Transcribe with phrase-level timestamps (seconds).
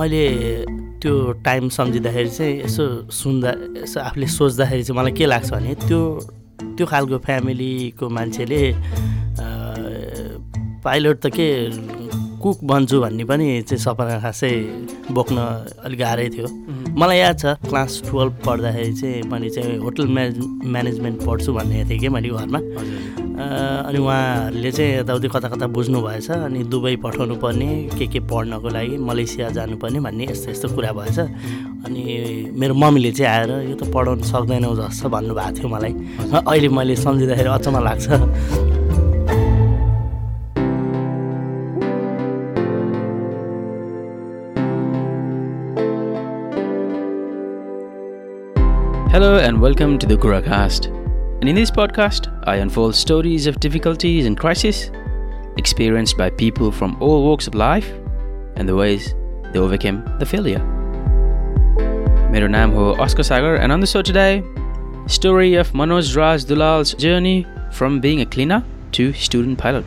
[0.00, 0.24] मैले
[1.02, 1.12] त्यो
[1.44, 3.50] टाइम सम्झिँदाखेरि चाहिँ यसो सुन्दा
[3.84, 6.00] यसो आफूले सोच्दाखेरि चाहिँ मलाई के लाग्छ भने त्यो
[6.76, 8.62] त्यो खालको फ्यामिलीको मान्छेले
[10.84, 11.48] पाइलट त के
[12.40, 14.52] कुक बन्छु भन्ने पनि चाहिँ सपना खासै
[15.12, 15.36] बोक्न
[15.84, 16.48] अलिक गाह्रै थियो।
[16.96, 22.00] मलाई याद छ क्लास टुवेल्भ पढ्दाखेरि चाहिँ मैले चाहिँ होटल म्यानेज म्यानेजमेन्ट पढ्छु भन्ने थिएँ
[22.00, 22.60] कि मैले घरमा।
[23.40, 28.68] अनि उहाँहरूले चाहिँ यताउति कता कता बुझ्नु भएछ अनि दुबई पठाउनु पर्ने के के पढ्नको
[28.68, 31.18] लागि मलेसिया जानुपर्ने भन्ने यस्तो यस्तो कुरा भएछ।
[31.88, 32.02] अनि
[32.60, 35.92] मेरो मम्मीले चाहिँ आएर यो त पढाउनु सक्दैनौ जस्तो भन्नुभएको थियो मलाई।
[36.36, 38.08] अहिले मैले सम्झिँदाखेरि अचम्म लाग्छ।
[49.10, 50.99] Hello and welcome to the Kuracast.
[51.39, 54.91] And in this podcast, I unfold stories of difficulties and crisis
[55.57, 57.91] experienced by people from all walks of life
[58.55, 59.13] and the ways
[59.53, 60.63] they overcame the failure.
[62.31, 64.43] मेरो नाम हो Askar Sagar and on the show today,
[65.07, 69.85] story of Manoj Raj Dulal's journey from being a cleaner to student pilot.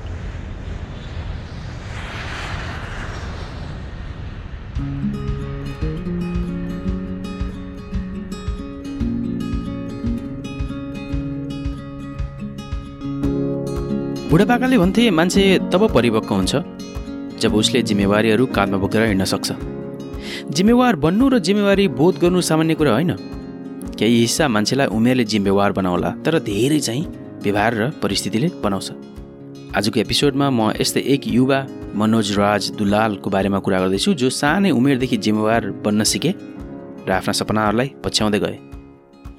[14.33, 16.55] बुढापाकाले भन्थे मान्छे तब परिपक्व हुन्छ
[17.41, 19.51] जब उसले जिम्मेवारीहरू काँधमा बोकेर हिँड्न सक्छ।
[20.49, 23.11] जिम्मेवार बन्नु र जिम्मेवारी बोध गर्नु सामान्य कुरा होइन।
[23.93, 27.05] केही हिस्सा मान्छेलाई उमेरले जिम्मेवार बनाउला तर धेरै चाहिँ
[27.45, 28.89] व्यवहार र परिस्थितिले बनाउँछ।
[29.77, 31.59] आजको एपिसोडमा म यस्तै एक युवा
[31.93, 36.33] मनोज राज दुलालको बारेमा कुरा गर्दैछु जो सानै उमेरदेखि जिम्मेवार बन्न सिके
[37.05, 38.57] र आफ्ना सपनाहरूलाई पछ्याउँदै गए।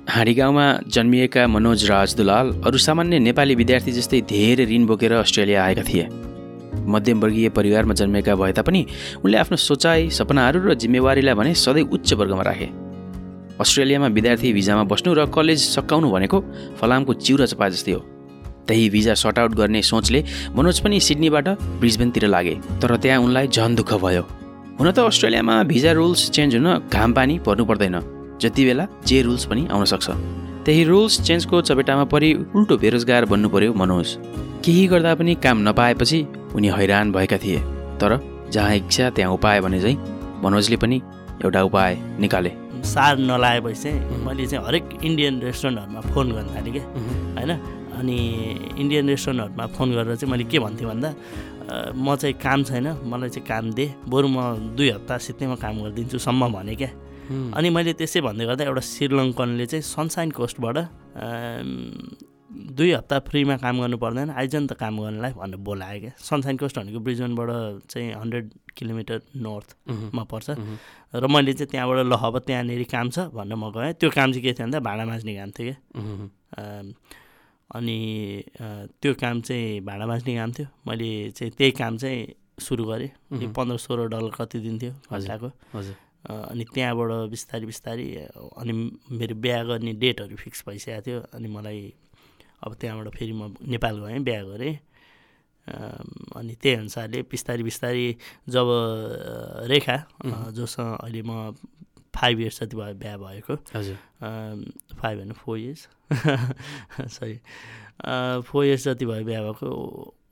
[0.08, 5.64] हाँडी गाउँमा जन्मिएका मनोज राज दुलाल अरू सामान्य नेपाली विद्यार्थी जस्तै धेरै ऋण बोकेर अस्ट्रेलिया
[5.64, 6.08] आएका थिए।
[6.86, 8.84] मध्यमवर्गीय परिवारमा जन्मेका भए तापनि
[9.24, 12.68] उनले आफ्नो सोचाइ सपनाहरू र जिम्मेवारीलाई भने सधैँ उच्च वर्गमा राखे।
[13.60, 16.40] अस्ट्रेलियामा विद्यार्थी भिजामा बस्नु र कलेज सकाउनु भनेको
[16.76, 18.00] फलामको चिउरा चपा जस्तै हो।
[18.68, 21.48] त्यही भिजा सर्ट आउट गर्ने सोचले मनोज पनि सिडनीबाट
[21.80, 24.22] ब्रिजबेनतिर लागे तर त्यहाँ उनलाई झन दुःख भयो।
[24.78, 29.44] हुन त अस्ट्रेलियामा भिजा रुल्स चेन्ज हुन घाम पानी पर्नु पर्दैन। जति बेला जे रुल्स
[29.46, 30.10] पनि आउन सक्छ
[30.64, 34.16] त्यही रुल्स चेन्जको चपेटामा परि उल्टो बेरोजगार बन्नु पर्यो मनोज।
[34.64, 36.20] केही गर्दा पनि काम नपाएपछि
[36.54, 37.58] उनी हैरान भएका थिए।
[38.00, 38.18] तर
[38.52, 39.96] जहाँ इच्छा त्यहाँ उपाय भने चाहिँ
[40.44, 41.00] मनोजले पनि
[41.44, 42.52] एउटा उपाय निकाले।
[42.84, 46.84] सार नलाएपछि चाहिँ मैले चाहिँ हरेक इन्डियन रेस्टुरेन्टहरूमा फोन गर्न थालेँ क्या
[47.36, 47.50] होइन
[48.00, 48.16] अनि
[48.80, 51.10] इन्डियन रेस्टुरेन्टहरूमा फोन गरेर चाहिँ मैले के भन्थेँ भन्दा
[51.96, 56.18] म चाहिँ काम छैन मलाई चाहिँ काम दे बरु म दुई हप्ता सित्तैमा काम गरिदिन्छु
[56.18, 56.88] सम्म भने क्या
[57.30, 60.76] अनि मैले त्यसै भन्दै गर्दा एउटा श्रीलङ्कनले चाहिँ सनसाइन कोस्टबाट
[62.54, 66.56] दुई हप्ता फ्रीमा काम गर्नु पर्दैन आइज नि त काम गर्नलाई भनेर बोलायो क्या। सनसाइन
[66.62, 67.50] कोस्ट भनेको ब्रिजनबाट
[67.90, 68.46] चाहिँ हन्ड्रेड
[68.78, 70.48] किलोमिटर नर्थमा पर्छ।
[71.18, 74.42] र मैले चाहिँ त्यहाँबाट ल अब त्यहाँनिर काम छ भनेर म गएँ। त्यो काम चाहिँ
[74.44, 75.78] के थियो भन्दा भाँडा माझ्ने काम थियो क्या।
[77.74, 77.98] अनि
[79.02, 82.20] त्यो काम चाहिँ भाँडा माझ्ने काम थियो। मैले चाहिँ त्यही काम चाहिँ
[82.62, 83.10] सुरु गरेँ।
[83.50, 88.06] पन्ध्र सोह्र डलर कति दिन्थ्यो घन्टाको। हजुर। अनि त्यहाँबाट बिस्तारै बिस्तारै
[88.56, 88.72] अनि
[89.12, 91.80] मेरो बिहा गर्ने डेटहरू फिक्स भइसकेको थियो अनि मलाई
[92.64, 94.74] अब त्यहाँबाट फेरि म नेपाल गएँ बिहा गरेँ।
[96.36, 98.08] अनि त्यही अनुसारले बिस्तारै बिस्तारै
[98.48, 98.68] जब
[99.68, 99.96] रेखा
[100.56, 101.52] जोसँग अहिले म
[102.14, 103.96] फाइभ इयर्स जति भयो बिहा भएको। हजुर।
[105.00, 105.82] फाइभ होइन four years
[107.16, 107.36] sorry
[108.48, 109.68] four years जति भयो बिहा भएको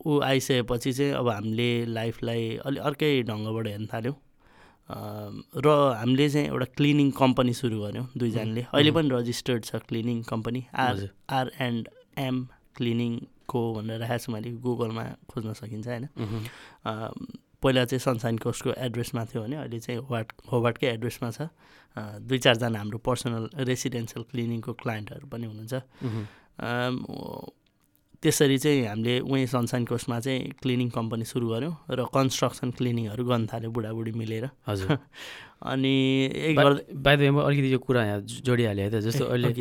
[0.07, 4.17] ऊ आइसकेपछि चाहिँ अब हामीले लाइफलाई अलि अर्कै ढङ्गबाट हेर्न थाल्यौँ।
[4.89, 5.67] र
[5.99, 10.61] हामीले चाहिँ एउटा क्लिनिङ कम्पनी सुरु गऱ्यौँ दुईजनाले। अहिले पनि रजिस्टर्ड छ cleaning company.
[10.75, 11.89] R R and
[12.19, 12.37] M
[12.77, 16.09] क्लिनिङको भनेर राखेको छु मैले गुगलमा खोज्न सकिन्छ होइन?
[17.63, 21.49] पहिला चाहिँ सनसाइन कोस्टको एड्रेसमा थियो भने अहिले चाहिँ होवाट होवाटकै एड्रेसमा छ।
[22.27, 25.75] दुई चारजना हाम्रो पर्सनल रेसिडेन्सियल क्लिनिङको क्लाइन्टहरू पनि हुनुहुन्छ।
[28.23, 33.47] त्यसरी चाहिँ हामीले उहीँ सनसाइन कोस्टमा चाहिँ क्लिनिङ कम्पनी सुरु गऱ्यौँ र कन्स्ट्रक्सन क्लिनिङहरू गर्न
[33.47, 34.99] थाल्यो बुढाबुढी मिलेर। हजुर।
[35.73, 35.95] अनि
[36.95, 39.53] बाई द अलिकति यो कुरा यहाँ जोडिहालेँ है त जस्तो अहिले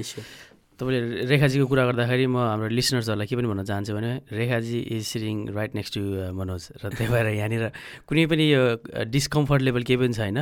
[0.82, 5.36] तपाईँले रेखाजीको कुरा गर्दाखेरि म हाम्रो लिसनर्सहरूलाई के पनि भन्न चाहन्छु भने Rekha ji is sitting
[5.54, 6.02] right next to
[6.34, 7.64] Manoj. र त्यही भएर यहाँनिर
[8.10, 8.62] कुनै पनि यो
[9.06, 10.38] डिस्कम्फर्ट लेभल केही पनि छैन।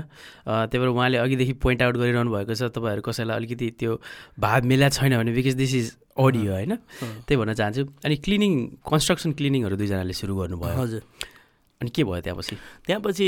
[0.47, 3.91] त्यही भएर उहाँले अघिदेखि पोइन्ट आउट गरिरहनु भएको छ तपाईँहरू कसैलाई अलिकति त्यो
[4.39, 6.73] भाव मिला छैन भने बिकज दिस इज अडियो होइन?
[7.27, 8.51] त्यही भन्न चाहन्छु। अनि क्लिनिङ
[8.87, 11.03] कन्स्ट्रक्सन क्लिनिङहरू दुईजनाले सुरु गर्नुभयो। हजुर।
[11.81, 12.55] अनि के भयो त्यहाँपछि?
[12.85, 13.27] त्यहाँपछि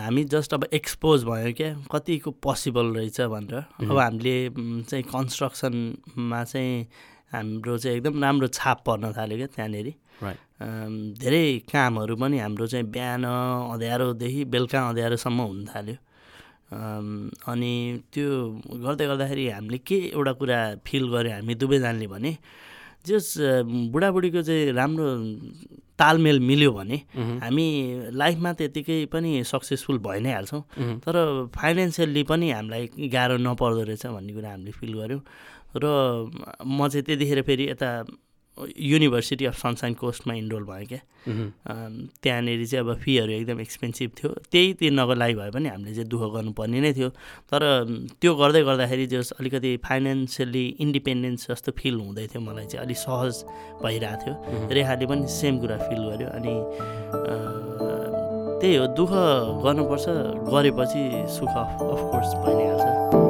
[0.00, 3.54] हामी जस्ट अब एक्सपोज भयो क्या कतिको पोसिबल रहेछ भनेर।
[3.84, 4.36] अब हामीले
[4.88, 6.86] चाहिँ कन्स्ट्रक्सनमा चाहिँ
[7.28, 9.88] हाम्रो चाहिँ एकदम राम्रो छाप पर्न थाल्यो क्या त्यहाँनिर।
[11.20, 13.24] धेरै कामहरू पनि हाम्रो चाहिँ बिहान
[13.76, 15.96] अँध्यारोदेखि बेलुका अँध्यारोसम्म हुन थाल्यो।
[17.52, 17.72] अनि
[18.08, 18.28] त्यो
[18.80, 20.58] गर्दै गर्दाखेरि हामीले के एउटा कुरा
[20.88, 22.32] फिल गऱ्यो हामी दुवैजनाले भने
[23.04, 23.36] जस
[23.92, 25.08] बुढाबुढीको चाहिँ राम्रो
[26.00, 26.98] तालमेल मिल्यो भने
[27.44, 27.66] हामी
[28.22, 30.62] लाइफमा त्यतिकै पनि सक्सेसफुल भइ नै हाल्छौँ।
[31.04, 31.14] तर
[31.54, 35.22] फाइनेन्सियल्ली पनि हामीलाई गाह्रो नपर्दो रहेछ भन्ने कुरा हामीले फिल गऱ्यौँ।
[35.76, 35.84] र
[36.66, 37.90] म चाहिँ त्यतिखेर फेरि यता
[38.66, 41.00] युनिभर्सिटी अफ सनसाइन कोस्टमा इनरोल भएँ क्या।
[42.22, 46.22] त्यहाँनिर चाहिँ अब फीहरू एकदम एक्सपेन्सिभ थियो। त्यही तिर्नको लागि भए पनि हामीले चाहिँ दुःख
[46.34, 47.08] गर्नुपर्ने नै थियो।
[47.50, 47.62] तर
[48.20, 53.34] त्यो गर्दै गर्दाखेरि जस अलिकति फाइनेन्सियली इन्डिपेन्डेन्स जस्तो फिल हुँदै थियो मलाई चाहिँ। अलिक सहज
[53.84, 54.34] भइरहेको थियो।
[54.74, 56.54] रेहाले पनि सेम कुरा फिल गर्यो। अनि
[58.60, 59.12] त्यही हो। दुःख
[59.64, 60.06] गर्नुपर्छ
[60.52, 61.02] गरेपछि
[61.36, 63.29] सुख अफकोर्स भइ नै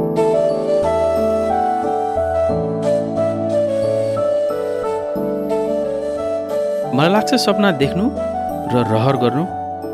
[6.90, 8.04] मलाई लाग्छ सपना देख्नु
[8.72, 9.42] र रहर गर्नु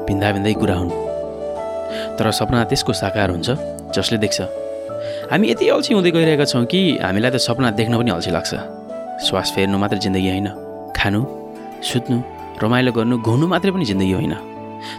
[0.09, 0.93] भिन्दा भिन्दै कुरा हुन्।
[2.17, 3.49] तर सपना त्यसको साकार हुन्छ
[3.93, 4.39] जसले देख्छ।
[5.29, 8.53] हामी यति अल्छी हुँदै गइरहेका छौँ कि हामीलाई त सपना देख्न पनि अल्छी लाग्छ।
[9.29, 10.49] श्वास फेर्नु मात्रै जिन्दगी होइन
[10.97, 11.21] खानु
[11.85, 12.17] सुत्नु
[12.65, 14.35] रमाइलो गर्नु घुम्नु मात्रै पनि जिन्दगी होइन।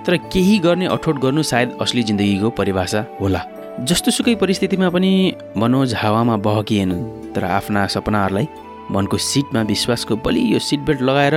[0.06, 3.42] तर केही गर्ने अठोट गर्नु सायद असली जिन्दगीको परिभाषा होला।
[3.90, 5.12] जस्तो सुकै परिस्थितिमा पनि
[5.58, 8.48] मनोज हावामा बहकिएनन् तर आफ्ना सपनाहरूलाई
[8.94, 11.36] मनको सिटमा विश्वासको बलियो सिट बेल्ट लगाएर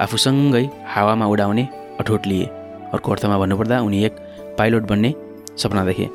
[0.00, 1.68] आफूसँगै हावामा उडाउने
[2.00, 2.46] अठोट लिए
[2.92, 4.14] अर्को अर्थमा भन्नुपर्दा उनी एक
[4.58, 5.14] पाइलट बन्ने
[5.56, 6.06] सपना देखे।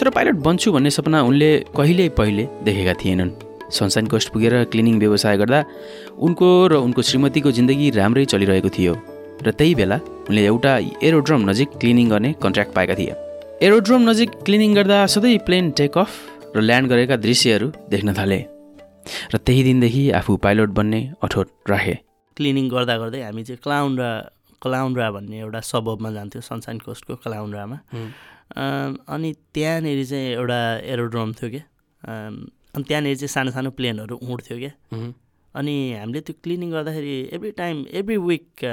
[0.00, 3.30] तर पाइलट बन्छु भन्ने सपना उनले कहिल्यै पहिले देखेका थिएनन्।
[3.68, 5.64] सनसाइन कोस्ट पुगेर क्लिनिङ व्यवसाय गर्दा
[6.18, 8.94] उनको र उनको श्रीमतीको जिन्दगी राम्रै चलिरहेको थियो।
[9.44, 9.96] र त्यही बेला
[10.28, 10.72] उनले एउटा
[11.02, 13.14] एरोड्रम नजिक क्लिनिङ गर्ने कन्ट्र्याक्ट पाएका थिए।
[13.62, 16.10] एरोड्रम नजिक क्लिनिङ गर्दा सधैँ प्लेन टेक अफ
[16.56, 18.40] र ल्यान्ड गरेका दृश्यहरू देख्न थाले।
[19.32, 22.07] र त्यही दिनदेखि आफू पाइलट बन्ने अठोट राखे।
[22.38, 24.10] क्लिनिङ गर्दा गर्दै हामी चाहिँ क्लाउन्ड्रा
[24.62, 27.78] क्लाउन्ड्रा भन्ने एउटा सबबमा जान्थ्यौँ सनसाइन कोस्टको क्लाउन्ड्रामा
[29.14, 30.60] अनि त्यहाँनिर चाहिँ एउटा
[30.94, 31.64] एरोड्रम थियो क्या
[32.74, 34.74] अनि त्यहाँनिर चाहिँ सानो सानो प्लेनहरू उड्थ्यो क्या
[35.54, 38.64] अनि हामीले त्यो क्लिनिङ गर्दाखेरि every time every week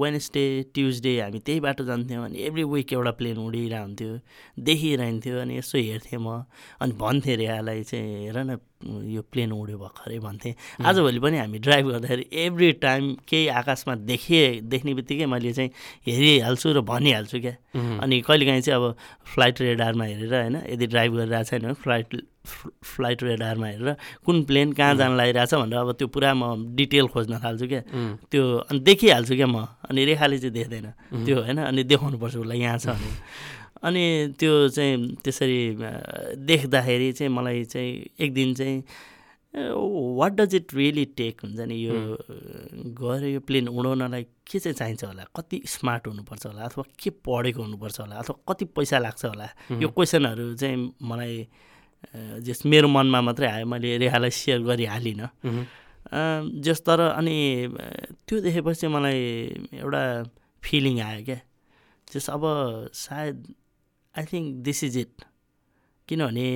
[0.00, 0.44] Wednesday
[0.74, 4.18] Tuesday हामी त्यही बाटो जान्थ्यौँ अनि एभ्री विक एउटा प्लेन उडिरहेको हुन्थ्यो
[4.68, 6.42] देखिरहन्थ्यो अनि यसो हेर्थेँ म।
[6.82, 11.86] अनि भन्थेँ रेहालाई चाहिँ हेर न यो प्लेन उड्यो भर्खरै भन्थेँ। आजभोलि पनि हामी ड्राइभ
[11.88, 15.70] गर्दाखेरि एभ्री टाइम केही आकाशमा देखेँ देख्ने बित्तिकै मैले चाहिँ
[16.06, 17.54] हेरिहाल्छु र भनिहाल्छु क्या।
[18.02, 18.96] अनि कहिलेकाहीँ चाहिँ अब
[19.34, 22.08] फ्लाइट रेडारमा हेरेर होइन यदि ड्राइभ गरिरहेको छैन भने फ्लाइट
[22.82, 23.96] फ्लाइट रेडारमा हेरेर
[24.26, 27.82] कुन प्लेन कहाँ जान लागिरहेछ भनेर अब त्यो पुरा म डिटेल खोज्न थाल्छु क्या।
[28.30, 30.86] त्यो अनि देखिहाल्छु क्या म। अनि रेखाले चाहिँ देख्दैन।
[31.24, 32.98] त्यो होइन अनि देखाउनुपर्छ उसलाई यहाँ छ
[33.82, 35.60] अनि त्यो चाहिँ त्यसरी
[36.46, 38.82] देख्दाखेरि चाहिँ मलाई चाहिँ एक दिन चाहिँ
[40.18, 41.94] what does it really take हुन्छ नि यो
[43.00, 45.24] गएर यो प्लेन उडाउनलाई के चाहिँ चाहिन्छ होला?
[45.36, 46.62] कति स्मार्ट हुनुपर्छ होला?
[46.64, 48.16] अथवा के पढेको हुनुपर्छ होला?
[48.16, 49.48] अथवा कति पैसा लाग्छ होला?
[49.82, 51.46] यो क्वेसनहरू चाहिँ मलाई
[52.46, 55.28] जस मेरो मनमा मात्रै आयो मैले रेखालाई सेयर गरिहालिनँ।
[56.64, 57.36] जस तर अनि
[58.26, 59.20] त्यो देखेपछि मलाई
[59.84, 60.02] एउटा
[60.62, 61.40] फिलिङ आयो क्या।
[62.08, 62.42] जस अब
[62.94, 63.36] सायद
[64.18, 65.12] I think this is it
[66.08, 66.46] किनभने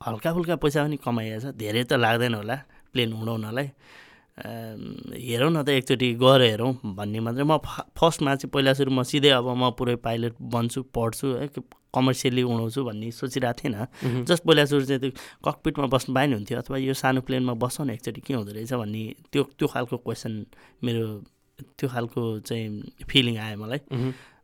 [0.00, 2.56] हल्का फुल्का पैसा पनि कमाइएको छ। धेरै त लाग्दैन होला
[2.92, 3.68] प्लेन उडाउनलाई
[4.38, 7.58] हेरौँ न त एकचोटि गएर हेरौँ। भन्ने मात्रै म
[7.98, 11.46] फर्स्टमा चाहिँ पहिला सुरु म सिधै अब म पुरै पाइलट बन्छु पढ्छु है
[11.90, 13.74] कमर्सियली उडाउँछु भन्ने सोचिरहेको थिएन।
[14.30, 15.10] जस्ट पहिला सुरु चाहिँ त्यो
[15.44, 18.72] ककपिटमा बस्नु पाए नि हुन्थ्यो अथवा यो सानो प्लेनमा बसौँ न एकचोटि के हुँदो रहेछ
[18.78, 19.02] भन्ने
[19.32, 20.32] त्यो त्यो खालको क्वेसन
[20.86, 21.04] मेरो
[21.58, 22.66] त्यो खालको चाहिँ
[23.10, 23.80] फिलिङ आयो मलाई।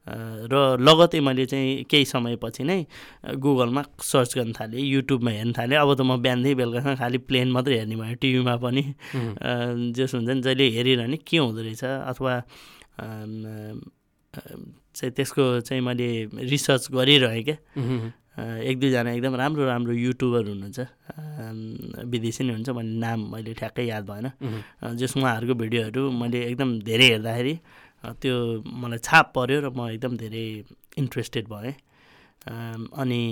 [0.07, 2.79] र लगतै मैले चाहिँ केही समयपछि नै
[3.41, 7.79] गुगलमा सर्च गर्न थालेँ युट्युबमा हेर्न थालेँ। अब त म बिहानदेखि बेलुकासम्म खालि प्लेन मात्रै
[7.79, 8.85] हेर्ने भयो टिभीमा पनि।
[9.97, 11.85] जस हुन्छ नि जहिले हेरिरहने के हुँदो रहेछ?
[11.85, 12.33] अथवा
[14.95, 16.09] चाहिँ त्यसको चाहिँ मैले
[16.53, 17.57] रिसर्च गरिरहेँ क्या।
[18.35, 20.81] एक दुईजना एकदम राम्रो राम्रो युट्युबर हुनुहुन्छ।
[22.13, 24.27] विदेशी नै हुन्छ भन्ने नाम मैले ठ्याक्कै याद भएन।
[24.99, 27.55] जस उहाँहरूको भिडियोहरू मैले एकदम धेरै हेर्दाखेरि
[28.05, 28.35] त्यो
[28.65, 30.47] मलाई छाप पऱ्यो र म एकदम धेरै
[30.99, 31.75] इन्ट्रेस्टेड भएँ।
[32.45, 33.23] अनि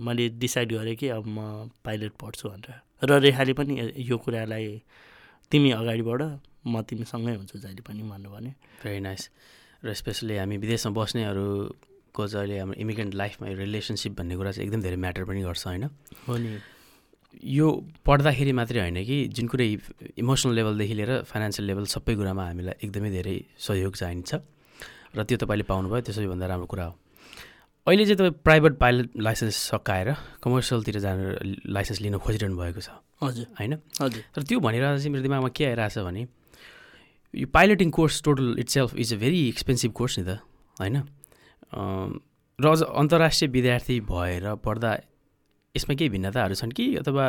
[0.00, 2.72] मैले डिसाइड गरेँ कि अब म पाइलट पढ्छु भनेर।
[3.04, 3.72] र रेखाले पनि
[4.08, 4.66] यो कुरालाई
[5.52, 6.22] तिमी अगाडि बढ
[6.64, 9.22] म तिमीसँगै हुन्छु जहिले पनि भन्नुभयो भने। भेरी नाइस
[9.84, 14.80] र स्पेसली हामी विदेशमा बस्नेहरूको चाहिँ अहिले हाम्रो इमिग्रेन्ट लाइफमा रिलेसनसिप भन्ने कुरा चाहिँ एकदम
[14.80, 15.84] धेरै म्याटर पनि गर्छ होइन?
[16.28, 16.56] हो नि।
[17.40, 17.66] यो
[18.06, 19.68] पढ्दाखेरि मात्रै होइन कि जुन कुरै
[20.18, 24.30] इमोसनल लेभलदेखि लिएर फाइनेन्सियल लेभल सबै कुरामा हामीलाई एकदमै धेरै सहयोग चाहिन्छ।
[25.16, 26.94] र त्यो तपाईँले पाउनुभयो त्यो सबैभन्दा राम्रो कुरा हो।
[27.86, 30.08] अहिले चाहिँ तपाईँ प्राइभेट पाइलट लाइसेन्स सकाएर
[30.42, 31.18] कमर्सियलतिर जान
[31.66, 32.90] लाइसेन्स लिन खोजिरहनु भएको छ।
[33.22, 33.72] हजुर। होइन?
[34.00, 36.22] हजुर। तर त्यो भनिरहेको चाहिँ मेरो दिमागमा के आइरहेछ भने
[37.34, 40.38] यो piloting course total itself is a very expensive course नि त
[40.78, 40.96] होइन?
[42.58, 44.90] र अझ अन्तर्राष्ट्रिय विद्यार्थी भएर पढ्दा
[45.76, 46.84] यसमा केही भिन्नताहरू छन् कि?
[47.00, 47.24] अथवा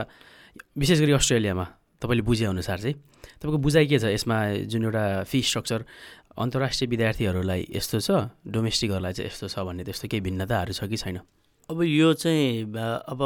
[0.76, 1.66] विशेष गरी अस्ट्रेलियामा
[2.04, 2.96] तपाईँले बुझेअनुसार चाहिँ
[3.40, 4.12] तपाईँको बुझाइ के छ?
[4.20, 5.80] यसमा जुन एउटा फी स्ट्रक्चर
[6.44, 8.10] अन्तर्राष्ट्रिय विद्यार्थीहरूलाई यस्तो छ?
[8.44, 11.18] डोमेस्टिकहरूलाई चाहिँ यस्तो छ भन्ने त्यस्तो केही भिन्नताहरू छ कि छैन?
[11.72, 13.22] अब यो चाहिँ अब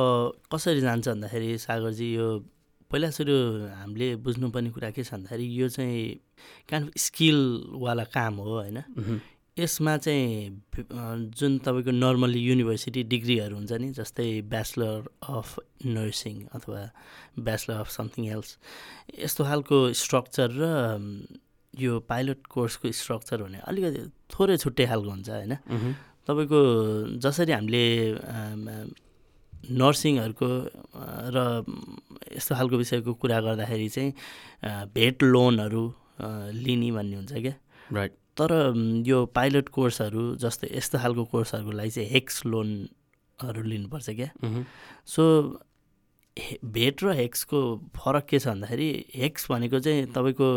[0.54, 2.28] कसरी जान्छ भन्दाखेरि सागरजी यो
[2.94, 3.36] पहिला सुरु
[3.74, 5.98] हामीले बुझ्नुपर्ने कुरा के छ भन्दाखेरि यो चाहिँ
[6.70, 8.78] काइन्ड अफ स्किलवाला काम हो होइन?
[9.60, 10.62] यसमा चाहिँ
[11.34, 16.82] जुन तपाईँको नर्मली युनिभर्सिटी डिग्रीहरू हुन्छ नि जस्तै ब्याचलर अफ नर्सिङ अथवा
[17.40, 18.58] ब्याचलर अफ समथिङ एल्स
[19.20, 20.64] यस्तो खालको स्ट्रक्चर र
[21.74, 24.02] यो पाइलट कोर्सको स्ट्रक्चर भने अलिकति
[24.34, 25.54] थोरै छुट्टै खालको हुन्छ होइन?
[26.28, 26.60] तपाईँको
[27.18, 27.84] जसरी हामीले
[29.74, 30.50] नर्सिङहरूको
[31.36, 31.38] र
[32.38, 34.12] यस्तो खालको विषयको कुरा गर्दाखेरि चाहिँ
[34.94, 35.84] भेट लोनहरू
[36.66, 37.56] लिने भन्ने हुन्छ क्या?
[37.94, 38.52] राइट तर
[39.08, 44.30] यो पाइलट कोर्सहरू जस्तै यस्तो खालको कोर्सहरूको चाहिँ हेक्स लोनहरू लिनुपर्छ क्या।
[45.06, 45.24] सो
[46.38, 47.60] भेट र हेक्सको
[47.98, 50.48] फरक के छ भन्दाखेरि हेक्स भनेको चाहिँ तपाईँको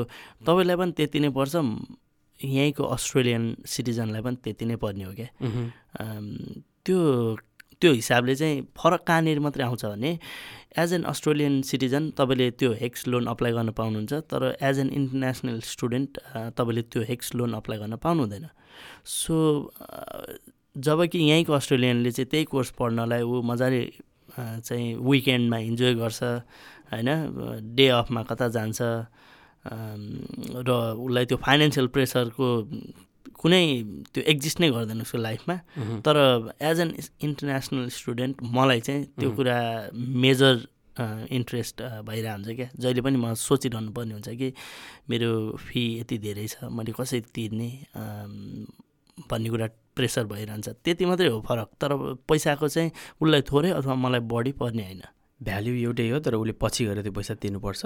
[0.46, 1.54] तपाईँलाई पनि त्यति नै पर्छ
[2.40, 5.28] यहीँको अस्ट्रेलियन सिटिजनलाई पनि त्यति नै पर्ने हो क्या।
[6.84, 7.00] त्यो
[7.82, 10.12] त्यो हिसाबले चाहिँ फरक कहाँनिर मात्रै आउँछ भने
[10.78, 15.60] एज एन अस्ट्रेलियन सिटिजन तपाईँले त्यो हेक्स लोन अप्लाई गर्न पाउनुहुन्छ तर एज एन इन्टरनेसनल
[15.66, 16.18] स्टुडेन्ट
[16.56, 18.46] तपाईँले त्यो हेक्स लोन अप्लाई गर्न पाउनु हुँदैन
[19.14, 19.36] सो
[19.80, 20.24] अ,
[20.78, 23.82] जब कि यहीँको अस्ट्रेलियनले चाहिँ त्यही कोर्स पढ्नलाई ऊ मजाले
[24.38, 26.22] चाहिँ विकेन्डमा इन्जोय गर्छ
[26.92, 27.08] होइन
[27.74, 28.80] डे अफमा कता जान्छ
[29.66, 32.46] र उसलाई त्यो फाइनेन्सियल प्रेसरको
[33.40, 33.62] कुनै
[34.12, 35.56] त्यो एक्जिस्ट नै गर्दैन उसको लाइफमा
[36.06, 36.16] तर
[36.60, 36.90] एज एन
[37.26, 39.56] इन्टरनेसनल स्टुडेन्ट मलाई चाहिँ त्यो। कुरा
[40.24, 40.54] मेजर
[41.32, 44.52] इन्ट्रेस्ट भइरहेको हुन्छ क्या। जहिले पनि म सोचिरहनु पर्ने हुन्छ कि
[45.10, 47.70] मेरो फी यति धेरै छ मैले कसरी तिर्ने
[49.30, 51.90] भन्ने कुरा प्रेसर भइरहन्छ। त्यति मात्रै हो फरक। तर
[52.28, 55.02] पैसाको चाहिँ उसलाई थोरै अथवा मलाई बढी पर्ने होइन।
[55.40, 57.82] भ्याल्यु एउटै हो तर उसले पछि गएर त्यो पैसा तिर्नुपर्छ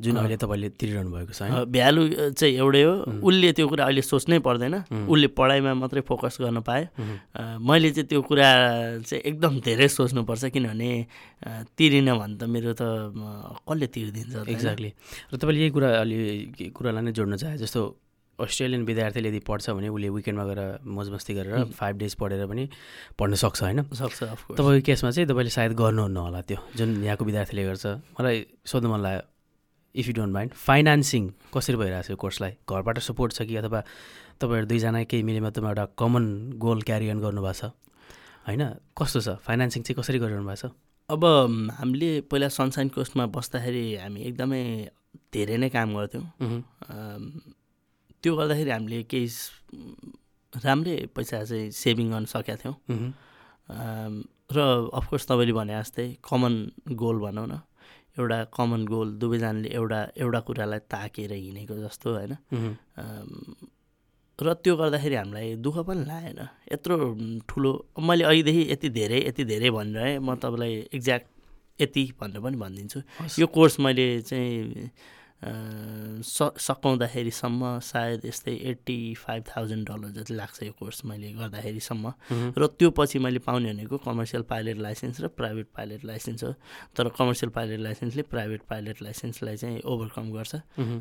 [0.00, 1.40] जुन। अहिले तपाईँले तिरिरहनु भएको छ
[1.72, 2.02] भ्यालु
[2.36, 2.94] चाहिँ एउटै हो.
[3.24, 4.74] उसले त्यो कुरा अहिले सोच्नै पर्दैन.
[5.08, 6.86] उसले पढाइमा मात्रै फोकस गर्न पायो
[7.60, 8.48] मैले चाहिँ त्यो कुरा
[9.08, 10.90] चाहिँ एकदम धेरै सोच्नुपर्छ किनभने
[11.76, 12.82] तिरिन भने त मेरो त
[13.64, 14.34] कसले तिरिदिन्छ?
[14.48, 14.90] एक्ज्याक्टली
[15.32, 16.16] र तपाईँले यही कुरा अलि
[16.56, 17.80] के कुरालाई नै जोड्न चाहे जस्तो
[18.40, 21.64] अस्ट्रेलियन विद्यार्थीले यदि पढ्छ भने उसले विकेन्डमा गएर मौजमस्ती गरेर.
[21.76, 22.64] फाइभ डेज पढेर पनि
[23.18, 23.82] पढ्न सक्छ होइन?
[23.92, 24.18] सक्छ
[24.56, 29.00] तपाईँको केसमा चाहिँ तपाईँले सायद गर्नुहुन्न होला त्यो जुन यहाँको विद्यार्थीले गर्छ। मलाई सोध्नु मन
[29.00, 29.22] लाग्यो
[29.94, 31.22] if you don't mind financing
[31.54, 32.52] कसरी भइरहेको छ यो कोर्सलाई?
[32.64, 33.80] घरबाट सपोर्ट छ कि अथवा
[34.40, 36.24] तपाईँहरू दुईजना केही मिलेमात्रमा एउटा कमन
[36.56, 37.74] गोल क्यारी अन गर्नुभएको छ?
[38.46, 38.62] होइन?
[38.96, 39.28] कस्तो छ?
[39.42, 40.72] फाइनेन्सिङ चाहिँ कसरी गरिरहनु भएको छ?
[41.10, 41.22] अब
[41.74, 44.62] हामीले पहिला सनसाइन कोस्टमा बस्दाखेरि हामी एकदमै
[45.34, 46.26] धेरै नै काम गर्थ्यौँ।
[48.22, 49.26] त्यो गर्दाखेरि हामीले केही
[50.52, 52.76] राम्रै पैसा चाहिँ सेभिङ गर्न सकेका थियौँ।
[54.50, 54.58] र
[54.98, 56.54] अफकोर्स तपाईँले भने जस्तै कमन
[57.00, 57.54] गोल भनौँ न।
[58.18, 62.32] एउटा कमन गोल दुवैजनाले एउटा एउटा कुरालाई ताकेर हिँडेको जस्तो होइन।
[64.38, 66.40] र त्यो गर्दाखेरि हामीलाई दुःख पनि लागेन।
[66.72, 66.96] यत्रो
[67.48, 67.70] ठुलो
[68.02, 71.28] मैले अहिलेदेखि यति धेरै यति धेरै भनिरहेँ म तपाईँलाई एक्ज्याक्ट
[71.80, 72.98] यति भनेर पनि भनिदिन्छु।
[73.40, 74.90] यो कोर्स मैले चाहिँ
[75.40, 82.12] स सकाउँदाखेरिसम्म सायद यस्तै एट्टी फाइभ थाउजन्ड डलर जति लाग्छ यो कोर्स मैले गर्दाखेरिसम्म।
[82.58, 86.52] र त्यो पछि मैले पाउने भनेको कमर्सियल पाइलट लाइसेन्स र प्राइभेट पाइलट लाइसेन्स हो।
[86.96, 90.54] तर कमर्सियल पाइलट लाइसेन्सले प्राइभेट पाइलट लाइसेन्सलाई चाहिँ ओभरकम गर्छ।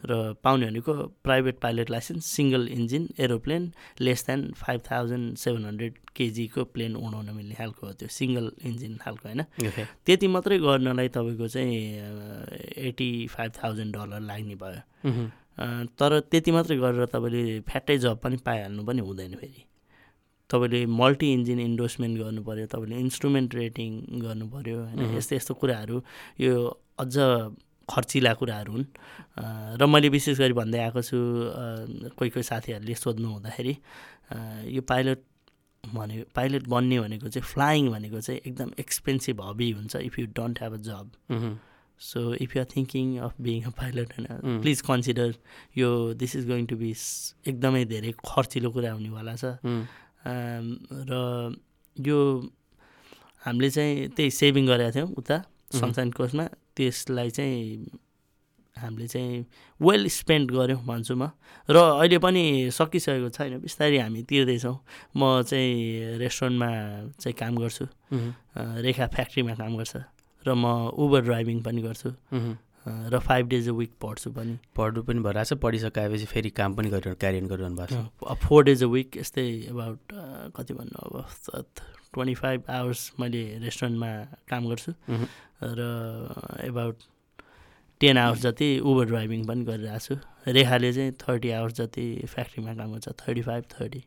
[0.07, 0.93] र पाउने भनेको
[1.23, 7.29] private pilot licence single engine aeroplane less than five thousand seven hundred केजीको प्लेन उडाउन
[7.35, 9.43] मिल्ने खालको हो त्यो सिङ्गल इन्जिन खालको होइन।
[10.05, 11.75] त्यति मात्रै गर्नलाई तपाईँको चाहिँ
[12.87, 14.81] एटी फाइभ थाउजन्ड डलर लाग्ने भयो।
[15.99, 19.63] तर त्यति मात्रै गरेर तपाईँले फ्याट्टै जब पनि पाइहाल्नु पनि हुँदैन फेरि।
[20.49, 23.89] तपाईँले मल्टी इन्जिन इन्डोर्समेन्ट गर्नु पऱ्यो तपाईँले इन्स्ट्रुमेन्ट रेटिङ
[24.21, 25.97] गर्नु पऱ्यो होइन। यस्तो यस्तो कुराहरू
[26.41, 26.53] यो
[26.99, 27.15] अझ
[27.89, 28.85] खर्चिला कुराहरू हुन्।
[29.81, 31.17] र मैले विशेष गरी भन्दै आएको छु
[32.17, 33.73] कोही कोही साथीहरूले सोध्नु हुँदाखेरि
[34.73, 35.19] यो पाइलट
[35.83, 40.59] भने पाइलट बन्ने भनेको चाहिँ फ्लाइङ भनेको चाहिँ एकदम एक्सपेन्सिभ हबी हुन्छ if you don't
[40.59, 41.05] have a job.
[41.99, 44.27] So if you are thinking of being a pilot होइन.
[44.61, 45.33] प्लिज कन्सिडर
[45.77, 46.91] यो this is going to be
[47.47, 49.55] एकदमै धेरै खर्चिलो कुरा हुनेवाला छ
[51.09, 51.13] र
[51.95, 52.19] यो
[53.43, 55.37] हामीले चाहिँ त्यही सेभिङ गरेका थियौँ उता
[55.79, 57.89] सनसाइन कोर्समा त्यसलाई चाहिँ
[58.75, 59.45] हामीले चाहिँ
[59.79, 61.29] वेल स्पेन्ड गऱ्यौँ भन्छु म
[61.69, 64.75] र अहिले पनि सकिसकेको छैन बिस्तारै हामी तिर्दैछौँ
[65.15, 66.69] म चाहिँ रेस्टुरेन्टमा
[67.19, 67.85] चाहिँ काम गर्छु
[68.85, 69.95] रेखा फ्याक्ट्रीमा काम गर्छ
[70.45, 72.09] र म उबर ड्राइभिङ पनि गर्छु।
[72.85, 76.89] र फाइभ डेज अ विक पढ्छु पनि। पढ्नु पनि भइरहेको छ पढिसकेपछि फेरि काम पनि
[76.89, 79.99] गरिरहनु क्यारियन गरिरहनु भएको छ। फोर डेज अ विक यस्तै एबाउट
[80.57, 81.15] कति भन्नु अब
[82.15, 84.09] ट्वेन्टी फाइभ आवर्स मैले रेस्टुरेन्टमा
[84.49, 84.91] काम गर्छु।
[85.61, 85.79] र
[86.65, 86.95] एबाउट
[88.01, 90.15] टेन आवर्स जति उबर ड्राइभिङ पनि गरिरहेको छु।
[90.47, 94.01] रेखाले चाहिँ थर्टी आवर्स जति फ्याक्ट्रीमा काम गर्छ थर्टी फाइभ थर्टी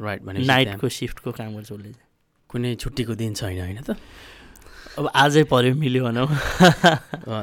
[0.00, 2.08] राइट भने नाइटको सिफ्टको काम गर्छ उसले चाहिँ।
[2.50, 4.00] कुनै छुट्टीको दिन छैन होइन त?
[4.94, 6.26] अब आजै पऱ्यो मिल्यो भनौँ।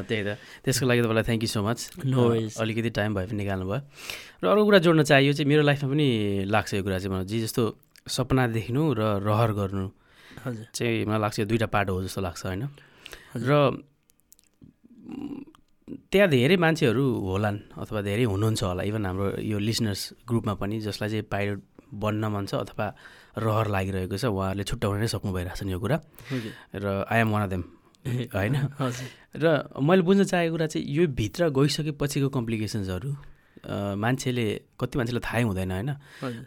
[0.08, 2.56] त्यही त। त्यसको लागि तपाईँलाई thank you so much worries.
[2.58, 3.82] अलिकति टाइम भए पनि निकाल्नु भयो।
[4.44, 6.08] र अर्को कुरा जोड्न चाहियो चाहिँ मेरो लाइफमा पनि
[6.50, 7.64] लाग्छ यो कुरा चाहिँ मलाई। जे जस्तो
[8.08, 9.86] सपना देख्नु र रहर गर्नु
[10.46, 12.64] हजुर। चाहिँ मलाई लाग्छ यो दुइटा पाटो हो जस्तो लाग्छ होइन।
[13.38, 13.52] र
[16.10, 21.10] त्यहाँ धेरै मान्छेहरू होलान् अथवा धेरै हुनुहुन्छ होला। इभन हाम्रो यो लिसनर्स ग्रुपमा पनि जसलाई
[21.12, 21.60] चाहिँ पाइलट
[21.92, 22.88] बन्न मन छ अथवा
[23.38, 25.98] रहर लागिरहेको छ उहाँहरूले छुट्याउन नै सक्नु भइरहेको छ यो कुरा।
[26.78, 27.64] र I am one of them
[28.36, 28.56] होइन?
[29.36, 29.46] र
[29.80, 33.10] मैले बुझ्न चाहेको कुरा चाहिँ यो भित्र गइसकेपछिको कम्प्लिकेसन्सहरू
[33.64, 35.90] मान्छेले कति मान्छेलाई थाहै हुँदैन होइन?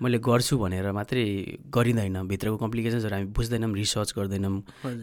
[0.03, 1.25] मैले गर्छु भनेर मात्रै
[1.73, 4.55] गरिँदैन भित्रको कम्प्लिकेसन्सहरू हामी बुझ्दैनौँ रिसर्च गर्दैनौँ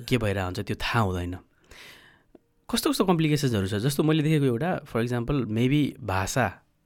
[0.07, 1.35] के भइरहेको हुन्छ त्यो थाहा हुँदैन।
[2.69, 3.81] कस्तो कस्तो कम्प्लिकेसन्सहरू छ?
[3.81, 6.45] जस्तो मैले देखेको एउटा फर इक्जाम्पल मेबी भाषा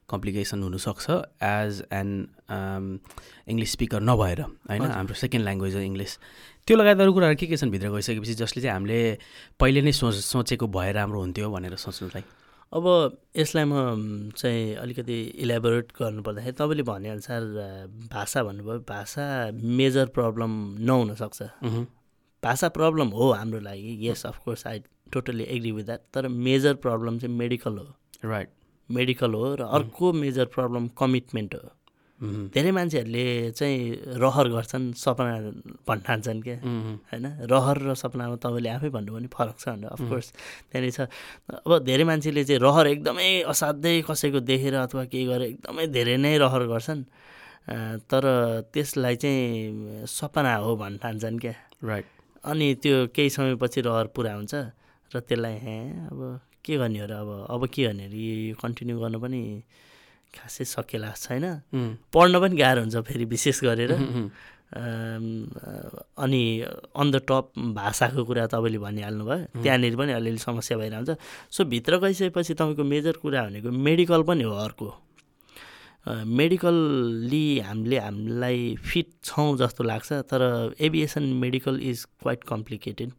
[0.09, 1.05] कम्प्लिकेसन हुनसक्छ
[1.43, 2.09] एज एन
[3.47, 6.17] इङ्ग्लिस स्पिकर नभएर होइन। हाम्रो सेकेन्ड ल्याङ्ग्वेज हो इङ्ग्लिस
[6.67, 8.99] त्यो लगायत अरू कुराहरू के के छन् भित्र गइसकेपछि जसले चाहिँ हामीले
[9.59, 12.23] पहिले नै सोच सोचेको भए राम्रो हुन्थ्यो भनेर सोच्नुलाई?
[12.71, 12.85] अब
[13.37, 17.43] यसलाई म चाहिँ अलिकति इलेबोरेट गर्नु पर्दाखेरि तपाईँले भनेअनुसार
[18.11, 20.51] भाषा भन्नुभयो भाषा मेजर प्रब्लम
[20.83, 21.39] नहुनसक्छ।
[22.43, 24.83] भाषा प्रब्लम हो हाम्रो लागि yes of course I
[25.13, 27.87] totally agree with that तर मेजर प्रब्लम चाहिँ मेडिकल हो।
[28.25, 28.49] राइट
[28.89, 31.70] मेडिकल हो र अर्को मेजर प्रब्लम कमिटमेन्ट हो।
[32.50, 35.34] धेरै मान्छेहरूले चाहिँ रहर गर्छन् सपना
[35.86, 36.58] भन्ठान्छन् क्या।
[37.13, 37.25] होइन?
[37.46, 40.27] रहर र सपनामा तपाईँले आफै भन्नुभयो भने फरक छ भनेर। अफकोर्स
[40.74, 41.00] त्यहाँनिर छ।
[41.62, 46.34] अब धेरै मान्छेले चाहिँ रहर एकदमै असाध्यै कसैको देखेर अथवा केही गरेर एकदमै धेरै नै
[46.41, 47.01] रहर गर्छन्।
[48.10, 48.24] तर
[48.74, 51.54] त्यसलाई चाहिँ सपना हो भन्न ठान्छन् क्या।
[51.86, 52.06] राइट
[52.50, 54.54] अनि त्यो केही समयपछि रहर पुरा हुन्छ
[55.12, 55.56] र त्यसलाई
[56.10, 56.19] अब
[56.67, 57.30] के गर्ने हो र अब?
[57.47, 58.19] अब के गर्ने अरे?
[58.51, 59.39] यो कन्टिन्यू गर्नु पनि
[60.36, 63.91] खासै सकिएला छैन। मह्म, पढ्न पनि गाह्रो हुन्छ फेरि विशेष गरेर।
[66.19, 66.43] अनि
[66.91, 71.15] अन द टप भाषाको कुरा तपाईँले भनिहाल्नु भयो त्यहाँनिर पनि अलिअलि समस्या भइरहन्छ।
[71.56, 75.07] सो भित्र गइसकेपछि तपाईँको मेजर कुरा भनेको मेडिकल पनि हो अर्को।
[76.08, 80.41] मेडिकलली हामीले हामीलाई फिट छौँ जस्तो लाग्छ तर
[80.80, 83.12] aviation medical is quite complicated.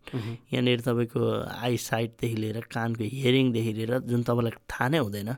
[0.53, 1.21] यहाँनिर तपाईँको
[1.59, 5.35] आई साइटदेखि लिएर कानको हियरिङदेखि लिएर जुन तपाईँलाई थाहा नै हुँदैन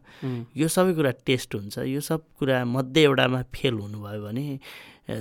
[0.57, 4.47] यो सबै कुरा टेस्ट हुन्छ। यो सब कुरा मध्ये एउटामा फेल हुनुभयो भने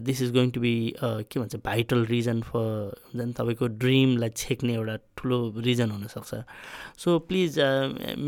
[0.06, 0.74] this is going to be
[1.04, 6.36] के भन्छ भाइटल रिजन फर हुन्छ नि तपाईँको ड्रिमलाई छेक्ने एउटा ठुलो रिजन हुनसक्छ।
[7.02, 7.60] सो प्लिज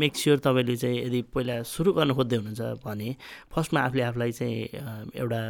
[0.02, 3.16] मेक स्योर तपाईँले चाहिँ यदि पहिला सुरु गर्नु खोज्दै हुनुहुन्छ भने
[3.54, 5.40] फर्स्टमा आफूले आफूलाई चाहिँ अ, एउटा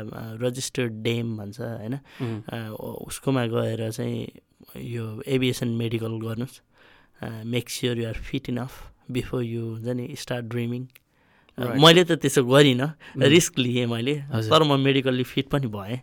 [0.44, 1.94] रजिस्टर्ड डेम भन्छ होइन?
[2.48, 2.58] अ,
[3.08, 4.26] उसकोमा गएर चाहिँ
[4.76, 6.60] यो एभिएसन मेडिकल गर्नुहोस्।
[7.46, 8.70] Make sure you're fit enough
[9.10, 10.86] before you हुन्छ नि स्टार्ट ड्रिमिङ.
[11.58, 12.88] मैले त त्यसो गरिनँ।
[13.18, 14.14] रिस्क लिएँ मैले।
[14.48, 15.96] तर म मेडिकल्ली फिट पनि भएँ।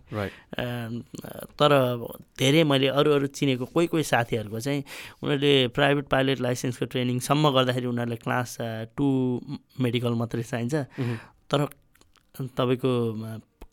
[1.60, 1.72] तर
[2.40, 4.84] धेरै मैले अरू अरू चिनेको कोही कोही साथीहरूको चाहिँ
[5.24, 8.58] उनीहरूले प्राइभेट पाइलट लाइसेन्सको ट्रेनिङसम्म गर्दाखेरि उनीहरूलाई क्लास
[8.98, 9.06] टू
[9.82, 11.16] मेडिकल मात्रै चाहिन्छ। मह्म,
[11.50, 11.60] तर
[12.58, 12.92] तपाईँको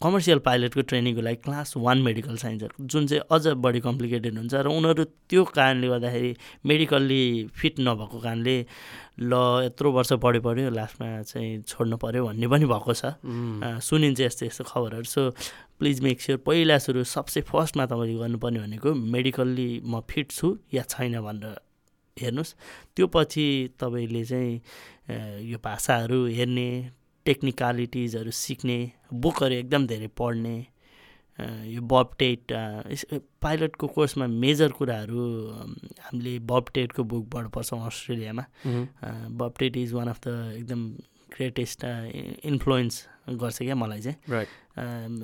[0.02, 4.68] कमर्सियल पाइलटको ट्रेनिङको लागि क्लास वान मेडिकल चाहिन्छ जुन चाहिँ अझ बढी कम्प्लिकेटेड हुन्छ र
[4.68, 6.32] उनीहरू त्यो कारणले गर्दाखेरि
[6.66, 7.22] मेडिकल्ली
[7.56, 8.56] फिट नभएको कारणले
[9.20, 9.32] ल
[9.64, 13.16] यत्रो वर्ष पढ्यो पढ्यो लास्टमा चाहिँ छोड्नु पऱ्यो भन्ने पनि भएको छ।
[13.80, 15.30] सुनिन्छ यस्तो यस्तो खबरहरू। सो
[15.80, 20.82] प्लिज मेक स्योर पहिला सुरु सबसे फर्स्टमा तपाईँले गर्नुपर्ने भनेको मेडिकल्ली म फिट छु या
[20.92, 21.56] छैन भनेर
[22.16, 22.54] हेर्नुहोस्।
[22.96, 23.46] त्यो पछि
[23.80, 24.54] तपाईँले चाहिँ
[25.48, 26.68] यो भाषाहरू हेर्ने
[27.26, 28.78] टेक्निकालिटिजहरू सिक्ने
[29.14, 30.56] बुकहरू एकदम धेरै पढ्ने
[31.68, 32.52] यो बबटेट
[33.42, 35.24] पाइलटको कोर्समा मेजर कुराहरू
[36.04, 40.80] हामीले बबटेटको बुकबाट पढ्छौँ अस्ट्रेलियामा। मह्म, Babette is one of the एकदम
[41.34, 41.84] ग्रेटेस्ट
[42.46, 42.94] इन्फ्लुएन्स
[43.26, 45.14] गर्छ क्या मलाई चाहिँ। राइट अम,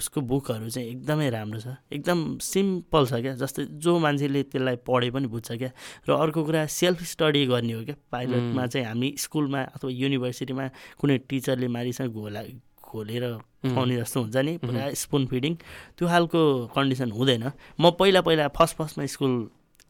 [0.00, 5.10] उसको बुकहरू चाहिँ एकदमै राम्रो छ। एकदम सिम्पल छ क्या जस्तै जो मान्छेले त्यसलाई पढे
[5.14, 5.70] पनि बुझ्छ क्या।
[6.08, 8.70] र अर्को कुरा सेल्फ स्टडी गर्ने हो क्या। पाइलटमा Mm.
[8.72, 10.66] चाहिँ हामी स्कुलमा अथवा युनिभर्सिटीमा
[10.98, 12.42] कुनै टिचरले मारिसँग घोला
[12.80, 13.24] घोलेर
[13.64, 15.54] खुवाउने जस्तो हुन्छ नि पुरा स्पुन फिडिङ
[15.98, 16.40] त्यो खालको
[16.74, 17.44] कन्डिसन हुँदैन।
[17.80, 19.32] म पहिला पहिला फर्स्ट फर्स्टमा स्कुल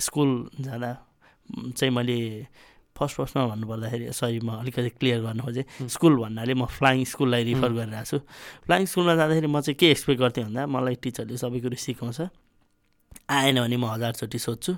[0.00, 0.90] स्कुल जाँदा
[1.76, 2.18] चाहिँ मैले
[2.94, 7.70] फर्स्ट फर्स्टमा भन्नुपर्दाखेरि सरी म अलिकति क्लियर गर्न खोजेँ स्कुल भन्नाले म फ्लाइङ स्कुललाई रिफर
[7.74, 8.18] गरिरहेको छु।
[8.66, 12.20] फ्लाइङ स्कुलमा जाँदाखेरि म चाहिँ के एक्सपेक्ट गर्थेँ भन्दा मलाई टिचरले सबै कुरो सिकाउँछ।
[13.30, 14.72] आएन भने म हजारचोटि सोध्छु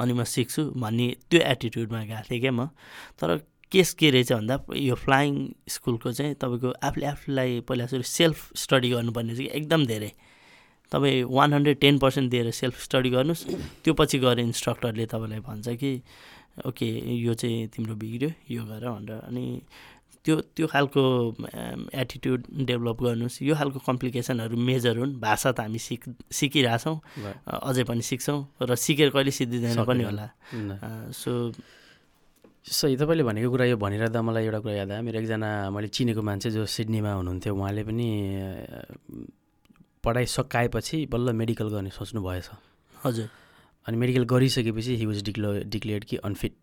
[0.00, 2.68] अनि म सिक्छु भन्ने त्यो एटिट्युडमा गएको थिएँ क्या म।
[3.16, 3.40] तर
[3.72, 5.32] केस के रहेछ भन्दा यो फ्लाइङ
[5.68, 10.12] स्कुलको चाहिँ तपाईँको आफूले आफूलाई पहिला सुरु सेल्फ स्टडी गर्नुपर्ने चाहिँ एकदम धेरै।
[10.92, 13.42] तपाईँ वान हन्ड्रेड टेन पर्सेन्ट दिएर सेल्फ स्टडी गर्नुहोस्।
[13.84, 15.90] त्यो पछि गएर इन्स्ट्रक्टरले तपाईँलाई भन्छ कि
[16.54, 16.86] ओके
[17.18, 19.44] यो चाहिँ तिम्रो बिग्रियो यो गर भनेर। अनि
[20.24, 21.02] त्यो त्यो खालको
[21.92, 26.96] एटिट्युड डेभलप गर्नुहोस्। यो खालको कम्प्लिकेसनहरू मेजर हुन्। भाषा त हामी सिक सिकिरहेछौँ।
[27.44, 30.26] अझै पनि सिक्छौँ। र सिकेर कहिले सिद्धिँदैन पनि होला।
[31.12, 31.52] सो
[32.64, 36.22] सही तपाईँले भनेको कुरा यो भनिरहँदा मलाई एउटा कुरा याद आयो। मेरो एकजना मैले चिनेको
[36.24, 38.08] मान्छे जो सिडनीमा हुनुहुन्थ्यो उहाँले पनि
[40.00, 42.48] पढाइ सकाएपछि बल्ल मेडिकल गर्ने सोच्नु भएछ
[43.04, 43.28] हजुर।
[43.86, 46.54] अनि मेडिकल गरिसकेपछि हि वाज डिक्लो डिक्लेयर्ड कि अनफिट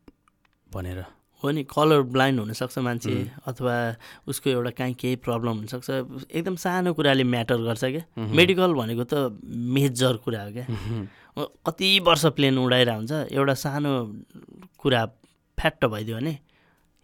[0.70, 1.04] भनेर।
[1.44, 3.14] हो नि कलर ब्लाइन्ड हुनसक्छ मान्छे
[3.48, 3.76] अथवा
[4.28, 5.90] उसको एउटा काहीँ केही प्रब्लम हुनसक्छ।
[6.32, 9.40] एकदम सानो कुराले म्याटर गर्छ क्या। मेडिकल भनेको त
[9.78, 10.66] मेजर कुरा हो क्या।
[11.66, 13.94] कति वर्ष प्लेन उडाइरहेको हुन्छ एउटा सानो
[14.78, 15.06] कुरा
[15.58, 16.38] फ्याट्ट भइदियो भने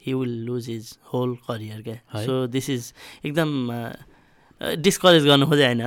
[0.02, 2.94] he will lose his whole career क्या। सो दिस इज
[3.26, 3.50] एकदम
[4.58, 5.82] डिस्करेज गर्नु खोजे होइन।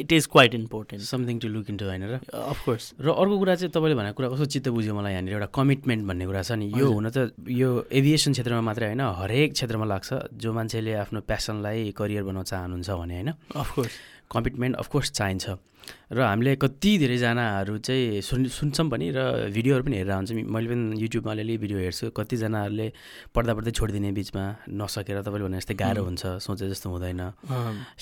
[0.00, 2.14] It is quite important something to look into होइन र?
[2.32, 6.02] अफकोर्स र अर्को कुरा चाहिँ तपाईँले भनेको कुरा कस्तो चित्त बुझ्यो मलाई यहाँनिर एउटा कमिटमेन्ट
[6.08, 10.10] भन्ने कुरा छ नि। यो हुन त यो एभिएसन क्षेत्रमा मात्रै होइन हरेक क्षेत्रमा लाग्छ।
[10.32, 13.30] जो मान्छेले आफ्नो प्यासनलाई करियर बनाउन चाहनुहुन्छ भने होइन?
[13.52, 13.94] अफकोर्स
[14.30, 15.46] कमिटमेन्ट अफकोर्स चाहिन्छ।
[15.86, 20.98] र हामीले कति धेरैजनाहरू चाहिँ सुन् सुन्छौँ पनि र भिडियोहरू पनि हेरेर हुन्छ मैले पनि
[20.98, 22.86] युट्युबमा अलिअलि भिडियो हेर्छु। कतिजनाहरूले
[23.30, 27.22] पढ्दा पढ्दै छोडिदिने बिचमा नसकेर तपाईँले भने जस्तै गाह्रो हुन्छ सोचे जस्तो हुँदैन।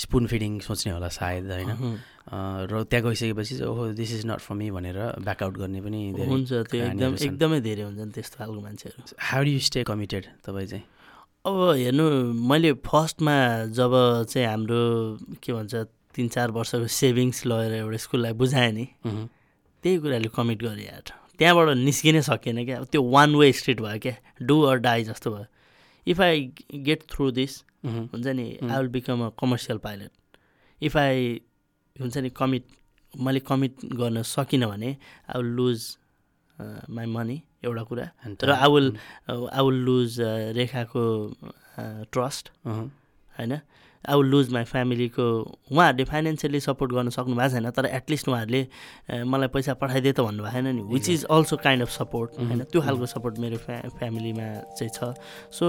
[0.01, 1.71] स्पुन फिडिङ सोच्ने होला सायद होइन।
[2.73, 6.53] र त्यहाँ गइसकेपछि चाहिँ ओहो this is not for me भनेर ब्याकआउट गर्ने पनि हुन्छ
[6.73, 10.85] त्यो एकदम एकदमै धेरै हुन्छन् त्यस्तो खालको मान्छेहरू। हाउ डु स्टे कमिटेड तपाईँ चाहिँ?
[11.45, 12.07] अब हेर्नु
[12.49, 13.37] मैले फर्स्टमा
[13.77, 13.93] जब
[14.33, 14.81] चाहिँ हाम्रो
[15.45, 15.75] के भन्छ
[16.14, 21.05] तिन चार वर्षको सेभिङ्स लगेर एउटा स्कुललाई बुझाएँ नि। त्यही कुराले कमिट गरेँ यार
[21.38, 25.46] त्यहाँबाट निस्किनै सकेन क्या। त्यो वान वे स्ट्रिट भयो क्या। डु अर डाई जस्तो भयो।
[26.07, 26.37] If I
[26.87, 27.53] get through this
[27.85, 30.12] हुन्छ नि I will become a commercial pilot
[30.83, 31.40] if I
[31.96, 32.64] हुन्छ नि कमिट
[33.14, 34.90] मैले कमिट गर्न सकिनँ भने
[35.29, 35.81] I will lose
[36.90, 38.09] my money एउटा कुरा।
[38.44, 38.88] र I will
[39.29, 40.16] I will lose
[40.57, 41.05] रेखाको
[42.12, 43.53] ट्रस्ट होइन?
[44.09, 45.25] आई विल लुज माई फ्यामिलीको
[45.73, 48.62] उहाँहरूले फाइनेन्सियली सपोर्ट गर्न सक्नु भएको छैन तर एटलिस्ट उहाँहरूले
[49.25, 52.61] मलाई पैसा पठाइदिए त भन्नुभएको छैन नि which is also kind of support होइन?
[52.73, 55.14] त्यो खालको सपोर्ट मेरो फ्या फ्यामिलीमा चाहिँ छ.
[55.53, 55.67] सो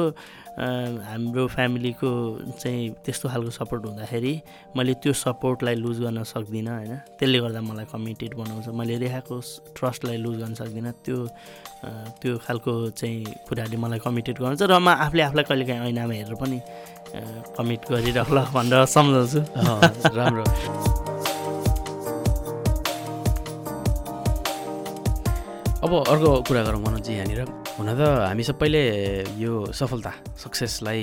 [0.55, 2.09] हाम्रो फ्यामिलीको
[2.59, 4.33] चाहिँ त्यस्तो खालको सपोर्ट हुँदाखेरि
[4.77, 6.95] मैले त्यो सपोर्टलाई लुज गर्न सक्दिनँ होइन?
[7.19, 9.39] त्यसले गर्दा मलाई कमिटेड बनाउँछ। मैले रेखाको
[9.75, 11.17] ट्रस्टलाई लुज गर्न सक्दिनँ। त्यो
[11.85, 16.57] त्यो खालको चाहिँ कुराहरूले मलाई कमिटेड गर्छ र म आफूले आफूलाई कहिलेकाहीँ ऐनामा हेरेर पनि
[17.57, 19.39] कमिट गरिरहला भनेर सम्झाउँछु
[20.17, 20.43] राम्रो।
[25.85, 27.41] अब अर्को कुरा गरौँ मनोजी यहाँनिर।
[27.77, 28.83] हुन त हामी सबैले
[29.37, 30.11] यो सफलता
[30.43, 31.01] सक्सेसलाई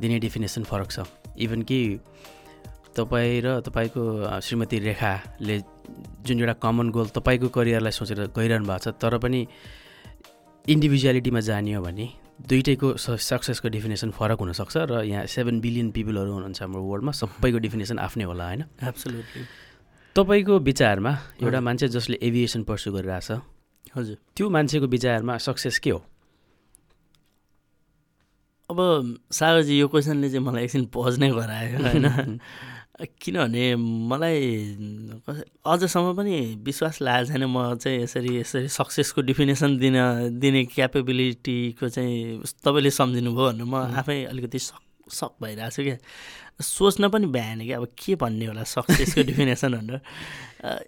[0.00, 1.08] दिने डेफिनेसन फरक छ।
[1.40, 1.80] इभन कि
[2.94, 4.02] तपाईँ र तपाईँको
[4.44, 5.56] श्रीमती रेखाले
[6.26, 9.40] जुन एउटा कमन गोल तपाईँको करियरलाई सोचेर गइरहनु भएको छ तर पनि
[10.66, 12.06] इन्डिभिजुअलिटीमा जानियो भने
[12.40, 17.98] दुइटैको सक्सेसको डेफिनेसन फरक हुनसक्छ र यहाँ सेभेन बिलियन पिपलहरू हुनुहुन्छ हाम्रो वर्ल्डमा सबैको डेफिनेसन
[17.98, 18.64] आफ्नै होला होइन?
[18.82, 19.42] एब्सोल्युटली
[20.16, 23.30] तपाईँको विचारमा एउटा मान्छे जसले एभिएसन पर्सु गरिरहेछ
[23.96, 25.98] हजुर। त्यो मान्छेको विचारमा सक्सेस के हो?
[28.70, 28.78] अब
[29.32, 32.40] सागरजी यो क्वेसनले चाहिँ मलाई एकछिन पज नै गरायो होइन?
[32.94, 33.64] किनभने
[34.10, 34.38] मलाई
[35.66, 39.96] अझसम्म पनि विश्वास लागेको छैन। म चाहिँ यसरी यसरी सक्सेसको डिफिनेसन दिन
[40.38, 45.96] दिने क्यापेबिलिटीको चाहिँ तपाईँले सम्झिनु भयो भनेर म आफै अलिकति सक सक भइरहेको छु क्या।
[46.62, 50.00] सोच्न पनि भ्याएन कि अब के भन्ने होला सक्सेसको डिफिनेसन भनेर।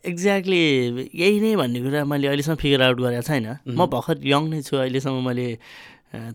[0.06, 0.62] एक्ज्याक्टली
[1.10, 4.78] यही नै भन्ने कुरा मैले अहिलेसम्म फिगर आउट गरेको छैन। म भर्खर यङ नै छु।
[4.78, 5.46] अहिलेसम्म मैले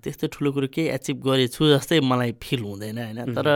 [0.03, 3.47] त्यस्तो ठुलो कुरो केही एचिभ गरेछु जस्तै मलाई फिल हुँदैन होइन। तर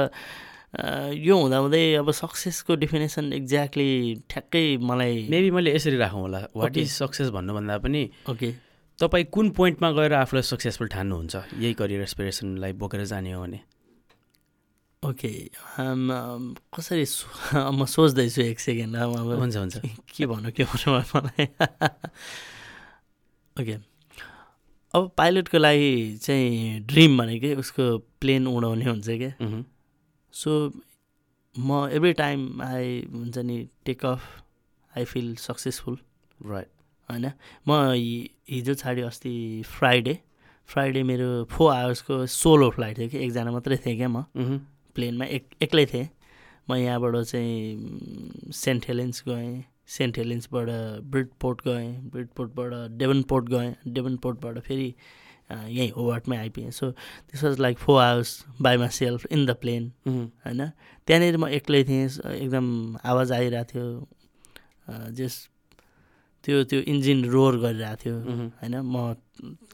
[0.75, 3.89] यो हुँदाहुँदै अब सक्सेसको डेफिनेसन एक्ज्याक्टली
[4.29, 8.49] ठ्याक्कै मलाई मेबी मैले यसरी राखौँ होला। वाट इज सक्सेस भन्नुभन्दा पनि ओके
[8.99, 11.35] तपाईँ कुन पोइन्टमा गएर आफूलाई सक्सेसफुल ठान्नुहुन्छ?
[11.59, 13.59] यही करियर एसपिरेसनलाई बोकेर जाने हो भने।
[15.03, 15.29] ओके
[16.75, 17.05] कसरी
[17.77, 19.75] म सोच्दैछु एक सेकेन्ड अब हुन्छ हुन्छ।
[20.15, 21.45] के भन्नु के भन्नु मलाई?
[23.61, 23.75] ओके
[24.95, 29.31] अब पाइलटको लागि चाहिँ ड्रिम भनेकै उसको प्लेन उडाउने हुन्छ क्या।
[30.35, 30.71] सो
[31.55, 34.21] म एभ्री टाइम आई हुन्छ नि take off
[34.97, 35.97] I feel successful
[36.39, 36.67] right
[37.09, 37.31] होइन?
[37.67, 37.71] म
[38.49, 40.17] हिजो छाड्यो अस्ति फ्राइडे
[40.69, 43.17] फ्राइडे मेरो फोर आवर्सको सोलो फ्लाइट थियो कि?
[43.17, 44.23] एकजना मात्रै थिएँ क्या म।
[44.95, 46.07] प्लेनमा एक एक्लै थिएँ।
[46.69, 50.67] म यहाँबाट चाहिँ सेन्ट हेलेन्स गएँ। सेन्ट हेलेन्सबाट
[51.11, 54.93] ब्रिडपोर्ट गएँ। ब्रिडपोर्टबाट डेभन पोर्ट गएँ। डेभन पोर्टबाट फेरि
[55.49, 56.89] यहीँ होवर्टमै आइपुगेँ so
[57.31, 58.31] this was like four hours
[58.61, 60.61] by myself in the plane होइन?
[61.07, 65.35] त्यहाँनिर म एक्लै थिएँ एकदम आवाज आइरहेको थियो जस
[66.43, 68.75] त्यो त्यो इन्जिन रोर गरिरहेको थियो उम्, होइन?
[68.81, 69.15] म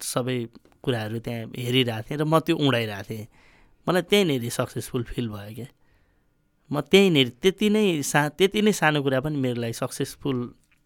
[0.03, 0.37] सबै
[0.83, 3.27] कुराहरू त्यहाँ हेरिरहेको थिएँ र म त्यो उडाइरहेको थिएँ।
[3.87, 5.67] मलाई त्यहीँनिर सक्सेसफुल फिल भयो क्या।
[6.71, 10.37] म त्यहीँनिर त्यति नै सा त्यति नै सानो कुरा पनि मेरो लागि सक्सेसफुल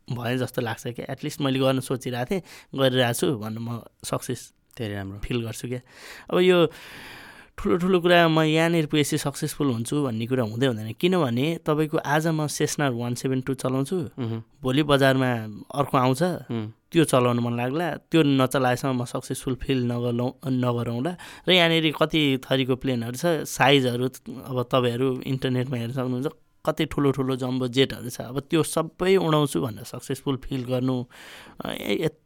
[0.08, 2.42] भए जस्तो लाग्छ क्या। एटलिस्ट मैले गर्न सोचिरहेको थिएँ
[2.78, 4.42] गरिरहेको छु भन्नु म सक्सेस
[4.78, 5.82] धेरै राम्रो फिल गर्छु क्या।
[6.30, 6.58] अब यो
[7.56, 12.28] ठुलो ठुलो कुरा म यहाँनिर पुगेपछि सक्सेसफुल हुन्छु भन्ने कुरा हुँदै हुँदैन। किनभने तपाईँको आज
[12.36, 13.98] म सेसनर वान सेभेन टू चलाउँछु।
[14.60, 15.32] भोलि बजारमा
[15.72, 16.22] अर्को आउँछ।
[16.92, 21.12] त्यो चलाउनु मन लाग्ला। त्यो नचलाएसम्म म सक्सेसफुल फिल नगरौँ नगरौँला।
[21.48, 24.06] र यहाँनिर कति थरीको प्लेनहरू छ साइजहरू
[24.52, 26.28] अब तपाईँहरू इन्टरनेटमा हेर्न सक्नुहुन्छ।
[26.66, 30.98] कति ठुलो ठुलो जम्बो जेटहरू छ अब त्यो सबै उडाउँछु भनेर सक्सेसफुल फिल गर्नु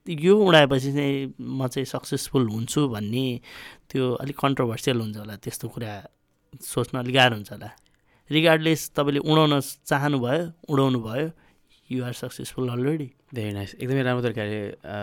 [0.07, 3.27] यो उडाएपछि चाहिँ म चाहिँ सक्सेसफुल हुन्छु भन्ने
[3.91, 5.93] त्यो अलिक कन्ट्रोभर्सियल हुन्छ होला त्यस्तो कुरा
[6.63, 7.69] सोच्न अलिक गाह्रो हुन्छ होला।
[8.29, 11.27] रिगार्डलेस तपाईँले उडाउन चाहनुभयो उडाउनु भयो
[11.89, 14.59] युआर सक्सेसफुल अलरेडी धेरै नाइस एकदमै राम्रो तरिकाले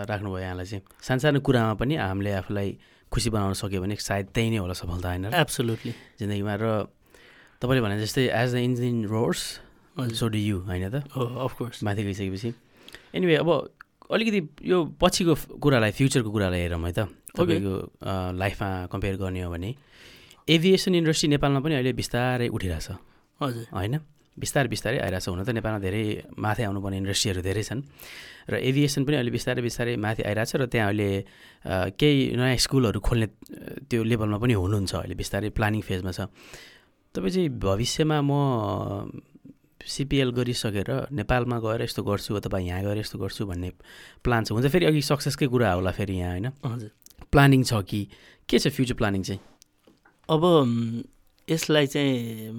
[0.07, 2.69] राख्नुभयो यहाँलाई चाहिँ। सानसानो कुरामा पनि हामीले आफूलाई
[3.11, 6.65] खुसी बनाउन सक्यो भने सायद त्यही नै होला सफलता होइन एब्सोल्युटली जिन्दगीमा र
[7.57, 9.41] तपाईँले भने जस्तै as the engine roars
[9.97, 11.09] so do you होइन त?
[11.09, 12.49] अफकोर्स माथि गइसकेपछि।
[13.17, 13.49] एनिवे अब
[14.13, 14.39] अलिकति
[14.69, 16.99] यो पछिको कुरालाई फ्युचरको कुरालाई हेरौँ है त।
[17.33, 17.73] तपाईँको
[18.37, 19.69] लाइफमा कम्पेयर गर्ने हो भने
[20.47, 22.87] एभिएसन इन्डस्ट्री नेपालमा पनि अहिले बिस्तारै उठिरहेछ।
[23.41, 23.95] हजुर। होइन?
[24.37, 26.03] बिस्तारै बिस्तारै आइरहेछ हुन त। नेपालमा धेरै
[26.37, 27.81] माथि आउनुपर्ने इन्डस्ट्रीहरू धेरै छन्।
[28.47, 31.09] र एभिएसन पनि अहिले बिस्तारै बिस्तारै माथि आइरहेछ र त्यहाँ अहिले
[31.97, 33.27] केही नयाँ स्कुलहरू खोल्ने
[33.89, 36.29] त्यो लेभलमा पनि हुनुहुन्छ। अहिले बिस्तारै प्लानिङ फेजमा छ।
[37.17, 38.31] तपाईँ चाहिँ भविष्यमा म
[39.87, 43.71] सिपिएल गरिसकेर नेपालमा गएर यस्तो गर्छु अथवा यहाँ गएर यस्तो गर्छु भन्ने
[44.23, 46.47] प्लान छ। हुन्छ फेरि अघि सक्सेसकै कुरा होला फेरि यहाँ होइन?
[46.65, 46.91] हजुर।
[47.31, 48.01] प्लानिङ छ कि?
[48.49, 49.39] के छ फ्युचर प्लानिङ चाहिँ?
[50.29, 50.43] अब
[51.47, 52.51] यसलाई चाहिँ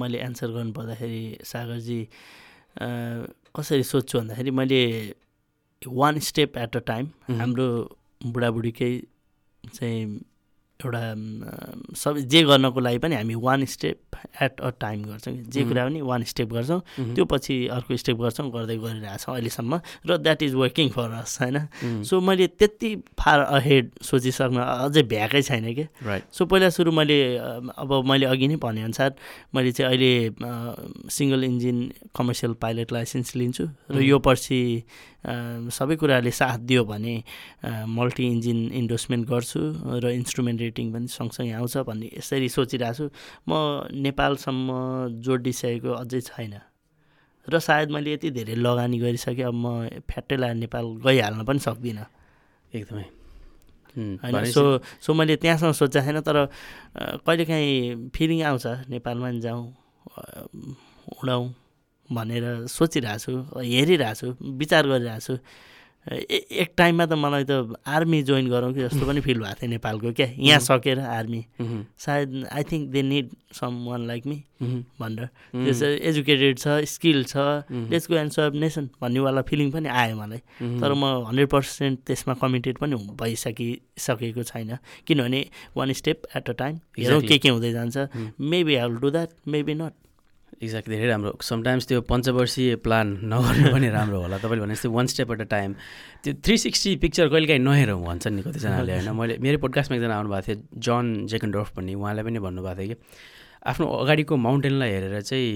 [0.00, 2.00] मैले एन्सर गर्नुपर्दाखेरि सागरजी
[2.80, 2.88] अ,
[3.52, 4.80] कसरी सोध्छु भन्दाखेरि मैले
[5.82, 7.04] one step at a time.
[7.36, 7.68] हाम्रो
[8.24, 8.92] बुढाबुढीकै
[9.76, 10.20] चाहिँ
[10.80, 15.62] एउटा सब जे गर्नको लागि पनि हामी one step at a time गर्छौँ कि। जे।
[15.64, 16.80] कुरा पनि वान स्टेप गर्छौँ
[17.14, 21.58] त्यो पछि अर्को स्टेप गर्छौँ गर्दै गरिरहेछौँ अहिलेसम्म र that is working for us होइन?
[22.02, 25.86] सो मैले त्यति फार अहेड सोचिसक्न अझै भ्याएकै छैन कि।
[26.32, 27.18] सो पहिला सुरु मैले
[27.78, 29.14] अब मैले अघि नै भनेअनुसार
[29.54, 30.12] मैले चाहिँ अहिले
[31.10, 31.78] single engine
[32.10, 34.60] commercial pilot licence लिन्छु र। यो पर्सि
[35.22, 37.14] सबै कुराले साथ दियो भने
[37.86, 39.60] मल्टी इन्जिन इन्डोर्समेन्ट गर्छु
[40.02, 43.04] र इन्स्ट्रुमेन्ट रेटिङ पनि सँगसँगै आउँछ भन्ने यसरी सोचिरहेको छु।
[43.44, 43.52] म
[43.92, 44.68] नेपालसम्म
[45.20, 46.54] जोडिसकेको अझै छैन।
[47.46, 49.66] र सायद मैले यति धेरै लगानी गरिसकेँ अब म
[50.08, 52.06] फ्याट्टै लगाएर नेपाल गइहाल्न पनि सक्दिनँ।
[52.72, 53.06] एकदमै।
[53.92, 54.62] होइन सो
[55.04, 56.48] सो मैले त्यहाँसम्म सोचेको छैन तर
[57.26, 59.62] कहिलेकाहीँ फिलिङ आउँछ नेपालमा नि जाउँ
[61.18, 61.44] उडाउँ
[62.10, 65.34] भनेर सोचिरहेको छु हेरिरहेको छु विचार गरिरहेको छु।
[66.02, 70.12] एक टाइममा त मलाई त आर्मी जोइन गरौँ कि जस्तो पनि फिल भएको थियो नेपालको
[70.12, 70.26] क्या?
[70.34, 71.44] यहाँ सकेर आर्मी।
[71.94, 73.28] सायद I think they need
[73.86, 74.42] someone like me
[74.98, 77.36] भनेर। मह्म, त्यस एजुकेटेड छ स्किल छ
[77.70, 80.42] let's go and serve nation भन्नेवाला feeling पनि आयो मलाई।
[80.82, 85.40] तर म हन्ड्रेड पर्सेन्ट त्यसमा कमिटेड पनि भइसकिसकेको छैन। किनभने
[85.76, 87.20] one step at a time हेरौँ.
[87.22, 87.96] के के हुँदै जान्छ।
[88.42, 89.94] Maybe I will do that maybe not
[90.62, 95.06] exactly धेरै राम्रो। समटाइम्स त्यो पञ्चवर्षीय प्लान नगर्नु पनि राम्रो होला। तपाईँले भने जस्तै one
[95.10, 95.70] step at a time
[96.22, 99.10] त्यो थ्री सिक्सटी पिक्चर कहिलेकाहीँ नहेरौँ भन्छन् नि कतिजनाले होइन?
[99.10, 102.96] मैले मेरो पोडकास्टमा एकजना आउनुभएको थियो जन जेकन्डोर्फ भन्ने उहाँले पनि भन्नुभएको थियो कि
[103.66, 105.50] आफ्नो अगाडिको माउन्टेनलाई हेरेर चाहिँ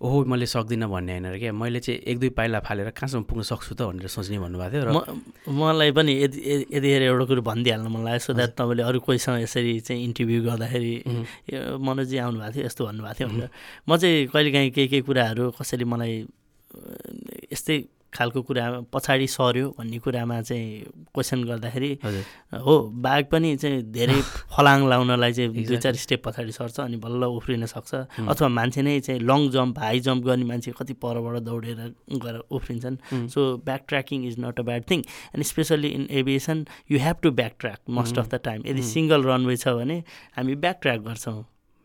[0.00, 3.74] ओहो मैले सक्दिनँ भन्ने होइन क्या। मैले चाहिँ एक दुई पाइला फालेर कहाँसम्म पुग्न सक्छु
[3.74, 7.88] त भनेर सोच्ने भन्नुभएको थियो र म मलाई पनि यति यति- यतिखेर एउटा कुरो भनिदिइहाल्नु
[7.90, 10.94] मन लाग्यो सो द्याट तपाईँले अरू कोहीसँग यसरी चाहिँ इन्टरभ्यू गर्दाखेरि
[11.82, 13.50] मनोजी आउनुभएको थियो यस्तो भन्नुभएको थियो भनेर।
[13.88, 16.14] म चाहिँ कहिलेकाहीँ केही केही कुराहरू कसैले मलाई
[17.52, 17.76] यस्तै
[18.14, 20.68] खालको कुरा पछाडि सर्यो भन्ने कुरामा चाहिँ
[21.14, 21.90] क्वेसन गर्दाखेरि
[22.64, 24.20] हो बाघ पनि चाहिँ धेरै
[24.56, 25.76] फलाङ लाउनलाई चाहिँ दुई.
[25.76, 27.94] चार स्टेप पछाडि सर्छ अनि बल्ल उफ्रिन सक्छ।
[28.28, 31.76] अथवा मान्छे नै चाहिँ लङ जम्प हाई जम्प गर्ने मान्छे कति परबाट दौडेर
[32.24, 32.96] गएर उफ्रिन्छन्।
[33.28, 35.00] So back tracking is not a bad thing
[35.34, 38.18] and specially in aviation you have to back track most.
[38.18, 40.02] Of the time यदि। सिङ्गल रनवे छ भने
[40.36, 41.38] हामी ब्याक ट्र्याक गर्छौँ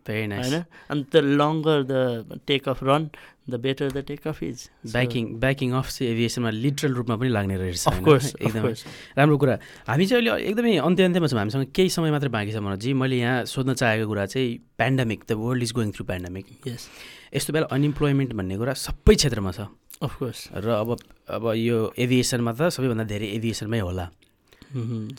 [0.08, 3.10] भेरी नाइस होइन अनि the longer the take off run
[3.50, 7.56] the better the take off is backing backing off चाहिँ एभिएसनमा literal रूपमा पनि लाग्ने
[7.58, 7.88] रहेछ?
[7.88, 8.74] अफकोर्स एकदमै
[9.18, 12.58] राम्रो कुरा। हामी चाहिँ अहिले एकदमै अन्त्य अन्त्यमा छौँ। हामीसँग केही समय मात्रै बाँकी छ
[12.64, 16.88] मनोजी मैले यहाँ सोध्न चाहेको कुरा चाहिँ pandemic the world is going through pandemic यस
[17.36, 19.68] यस्तो बेला अनइम्प्लोइमेन्ट भन्ने कुरा सबै क्षेत्रमा छ।
[20.02, 20.90] अफकोर्स र अब
[21.28, 24.06] अब यो एभिएसनमा त सबैभन्दा धेरै एभिएसनमै होला।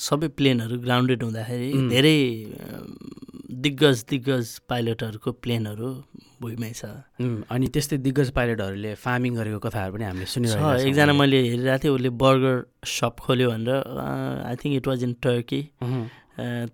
[0.01, 2.19] सबै प्लेनहरू ग्राउन्डेड हुँदाखेरि धेरै
[3.45, 5.89] दिग्गज दिग्गज पाइलटहरूको प्लेनहरू
[6.41, 6.85] भुइँमै छ।
[7.51, 11.95] अनि त्यस्तै दिग्गज पाइलटहरूले फार्मिङ गरेको कथाहरू पनि हामीले सुनिरहेको छौँ। एकजना। मैले हेरिरहेको थिएँ
[11.95, 13.79] उसले बर्गर सप खोल्यो भनेर
[14.49, 15.61] I think it was in Turkey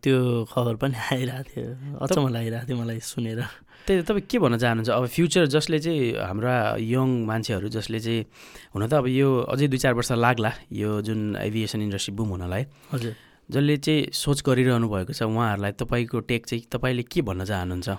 [0.00, 0.16] त्यो
[0.52, 1.68] खबर पनि आइरहेको थियो।
[2.00, 3.40] अचम्म लागिरहेको थियो मलाई सुनेर।
[3.80, 4.88] त्यही त तपाईँ के भन्न चाहनुहुन्छ?
[4.88, 8.24] अब फ्युचर जसले चाहिँ हाम्रा यङ मान्छेहरू जसले चाहिँ
[8.72, 12.62] हुन त अब यो अझै दुई चार वर्ष लाग्ला यो जुन एभिएसन इन्डस्ट्री बुम हुनलाई।
[12.92, 13.12] हजुर।
[13.50, 17.90] जसले चाहिँ सोच गरिरहनु भएको छ उहाँहरूलाई तपाईँको टेक चाहिँ तपाईँले के भन्न चाहनुहुन्छ?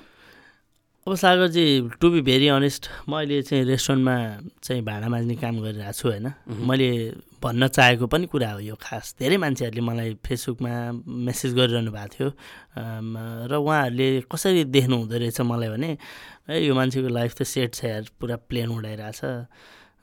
[1.02, 1.66] अब सागरजी
[1.98, 4.16] टु बी भेरी अनेस्ट म अहिले चाहिँ रेस्टुरेन्टमा
[4.64, 6.28] चाहिँ भाँडा माझ्ने काम गरिरहेको छु होइन?
[6.62, 6.90] मैले
[7.42, 10.74] भन्न चाहेको पनि कुरा हो यो खास। धेरै मान्छेहरूले मलाई फेसबुकमा
[11.26, 12.30] मेसेज गरिरहनु भएको थियो।
[13.50, 15.90] र उहाँहरूले कसरी देख्नु हुँदो रहेछ मलाई भने
[16.54, 19.22] ए यो मान्छेको लाइफ त सेट छ यार पुरा प्लेन उडाइरहेछ।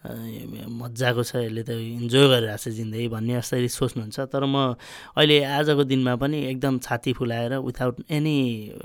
[0.05, 4.79] मजाको छ यसले त इन्जोय गरिरहेछ जिन्दगी भन्ने यसरी सोच्नुहुन्छ। तर म
[5.19, 8.37] अहिले आजको दिनमा पनि एकदम छाती फुलाएर विथाउट एनी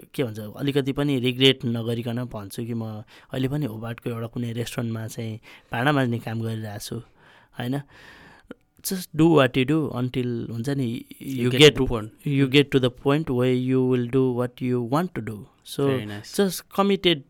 [0.09, 5.07] के भन्छ अलिकति पनि रिग्रेट नगरिकन भन्छु कि म अहिले पनि होबार्टको एउटा कुनै रेस्टुरेन्टमा
[5.07, 5.33] चाहिँ
[5.71, 6.97] भाँडा माझ्ने काम गरिरहेको छु
[7.61, 7.75] होइन?
[8.85, 10.87] Just do what you do until हुन्छ नि
[11.21, 11.79] you get.
[12.27, 15.87] You get to the point way you will do what you want to do so.
[16.35, 17.23] Just committed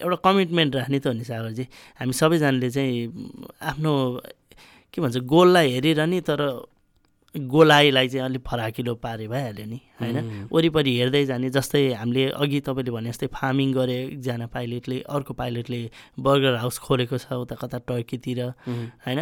[0.00, 1.64] एउटा कमिटमेन्ट राख्ने त हो नि सागरजी
[2.00, 2.96] हामी सबैजनाले चाहिँ
[3.70, 3.92] आफ्नो
[4.94, 6.40] के भन्छ गोललाई हेरिरहने तर
[7.34, 10.48] गोलाइलाई चाहिँ अलिक फराकिलो पारे भइहाल्यो नि होइन?
[10.52, 15.80] वरिपरि हेर्दै जाने जस्तै हामीले अघि तपाईँले भने जस्तै फार्मिङ गरे एकजना पाइलटले अर्को पाइलटले
[16.18, 18.40] बर्गर हाउस खोलेको छ उता कता टर्कीतिर
[19.06, 19.20] होइन?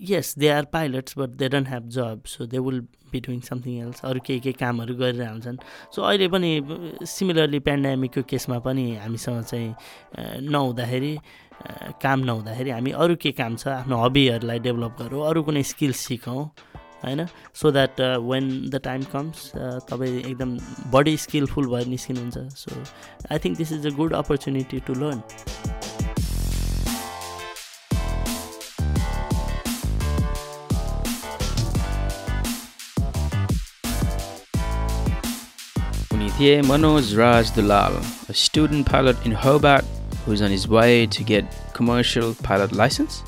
[0.00, 2.80] Yes they are pilots but they don't have job so they will
[3.12, 5.58] be doing something else अरू केही केही कामहरू गरिरहेको हुन्छन्
[5.94, 6.50] सो अहिले पनि
[7.04, 11.12] सिमिलरली पेन्डामिकको केसमा पनि हामीसँग चाहिँ नहुँदाखेरि
[12.02, 16.42] काम नहुँदाखेरि हामी अरू के काम छ आफ्नो हबीहरूलाई डेभलप गरौँ अरू कुनै स्किल सिकौँ।
[17.04, 17.26] होइन
[17.60, 19.50] so that when the time comes
[19.90, 20.56] तपाईँ एकदम
[20.92, 22.82] बडी स्किलफुल भएर निस्किनुहुन्छ so
[23.32, 25.22] I think this is a good opportunity to learn
[36.38, 37.94] थिए मनोज राज Dulal
[38.28, 39.84] a student pilot in Hobart
[40.24, 43.22] who's on his way to get commercial pilot license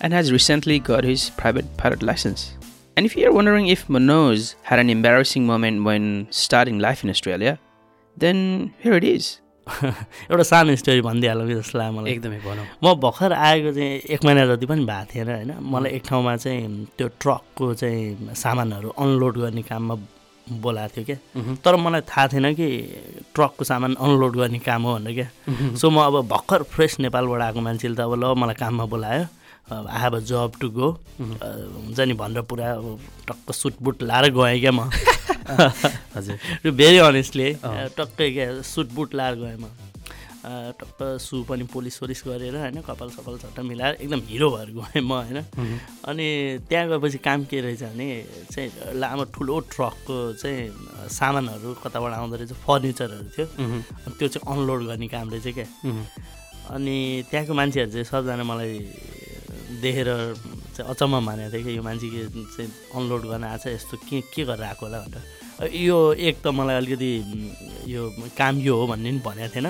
[0.00, 2.59] and has recently got his private pilot license.
[3.00, 7.58] And if you're wondering if Manoj had an embarrassing moment when starting life in Australia,
[8.16, 9.40] then here it is.
[10.30, 14.24] एउटा सानो story भनिदिइहालौँ कि जस्तो लाग्यो मलाई। एकदमै भनौँ। म भर्खर आएको चाहिँ एक
[14.24, 19.38] महिना जति पनि भएको थिएन होइन मलाई एक ठाउँमा चाहिँ त्यो ट्रकको चाहिँ सामानहरू अनलोड
[19.38, 19.94] गर्ने काममा
[20.60, 22.68] बोलाएको थियो क्या। तर मलाई थाहा थिएन कि
[23.34, 27.60] ट्रकको सामान अनलोड गर्ने काम हो भनेर क्या। सो म अब भर्खर फ्रेस नेपालबाट आएको
[27.60, 29.24] मान्छेले त अब ल मलाई काममा बोलायो।
[29.72, 30.88] I have a job to go
[31.20, 34.90] हुन्छ नि भनेर पुरा अब टक्क सुटबुट लाएर गएँ क्या म।
[36.16, 37.52] हजुर। Very honestly.
[37.98, 39.70] टक्कै क्या सुटबुट लाएर गएँ म।
[40.80, 45.02] टक्क सु पनि पोलिस सोलिस गरेर होइन कपाल सपाल झट्ट मिलाएर एकदम हिरो भएर गएँ
[45.04, 45.78] म होइन। उहुँ,
[46.08, 46.26] अनि
[46.68, 48.08] त्यहाँ गएपछि काम के रहेछ भने
[48.50, 54.80] चाहिँ लामो ठुलो ट्रकको चाहिँ सामानहरू कताबाट आउँदो रहेछ फर्निचरहरू थियो। अनि त्यो चाहिँ अनलोड
[54.88, 55.68] गर्ने काम रहेछ क्या।
[56.72, 56.96] अनि
[57.30, 58.74] त्यहाँको मान्छेहरू चाहिँ सबजना मलाई
[59.80, 60.08] देखेर
[60.76, 62.08] चाहिँ अचम्म मानेको थियो कि यो मान्छे
[62.56, 66.46] चाहिँ अनलोड गर्न आएको छ यस्तो के के गरेर आएको होला भनेर। यो एक त
[66.56, 67.12] मलाई अलिकति
[67.88, 68.02] यो
[68.38, 69.68] काम यो हो भन्ने पनि भनेको थिएन।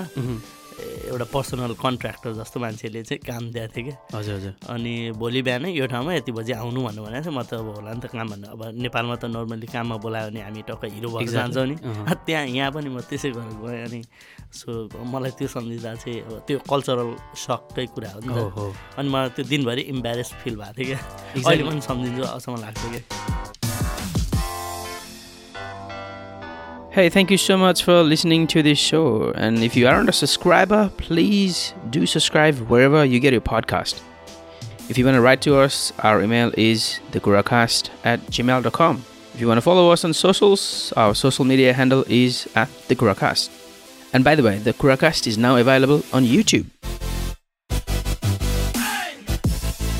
[1.11, 5.69] एउटा पर्सनल कन्ट्र्याक्टर जस्तो मान्छेले चाहिँ काम दिएको थियो कि। हजुर हजुर। अनि भोलि बिहानै
[5.71, 8.27] यो ठाउँमा यति बजी आउनु भन्नु भनेको थियो म त अब होला नि त काम
[8.31, 11.29] भन्नु। अब नेपालमा त नर्मली काममा बोलायो भने हामी टक्क हिरो भएर.
[11.29, 11.75] जान्छौँ नि।
[12.25, 14.01] त्यहाँ यहाँ पनि म त्यसै गरेर गएँ अनि
[14.51, 17.09] सो मलाई त्यो सम्झिँदा चाहिँ अब त्यो कल्चरल
[17.45, 20.99] सककै कुरा हो नि त। अनि मलाई त्यो दिनभरि इम्बेरेस फिल भएको थियो क्या।
[21.45, 21.63] अहिले.
[21.69, 23.60] पनि सम्झिन्छु अचम्म लाग्थ्यो क्या।
[26.91, 29.31] Hey, thank you so much for listening to this show.
[29.35, 34.01] And if you aren't a subscriber, please do subscribe wherever you get your podcast.
[34.89, 39.05] If you want to write to us, our email is thekuracast at gmail.com.
[39.33, 43.49] If you want to follow us on socials, our social media handle is at thekuracast.
[44.11, 46.65] And by the way, the Kuracast is now available on YouTube.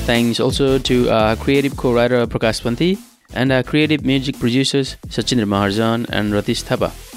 [0.04, 2.98] Thanks also to our creative co-writer Prakash Panthi
[3.34, 7.11] and our creative music producers Sachin Maharjan and Ratish Thapa.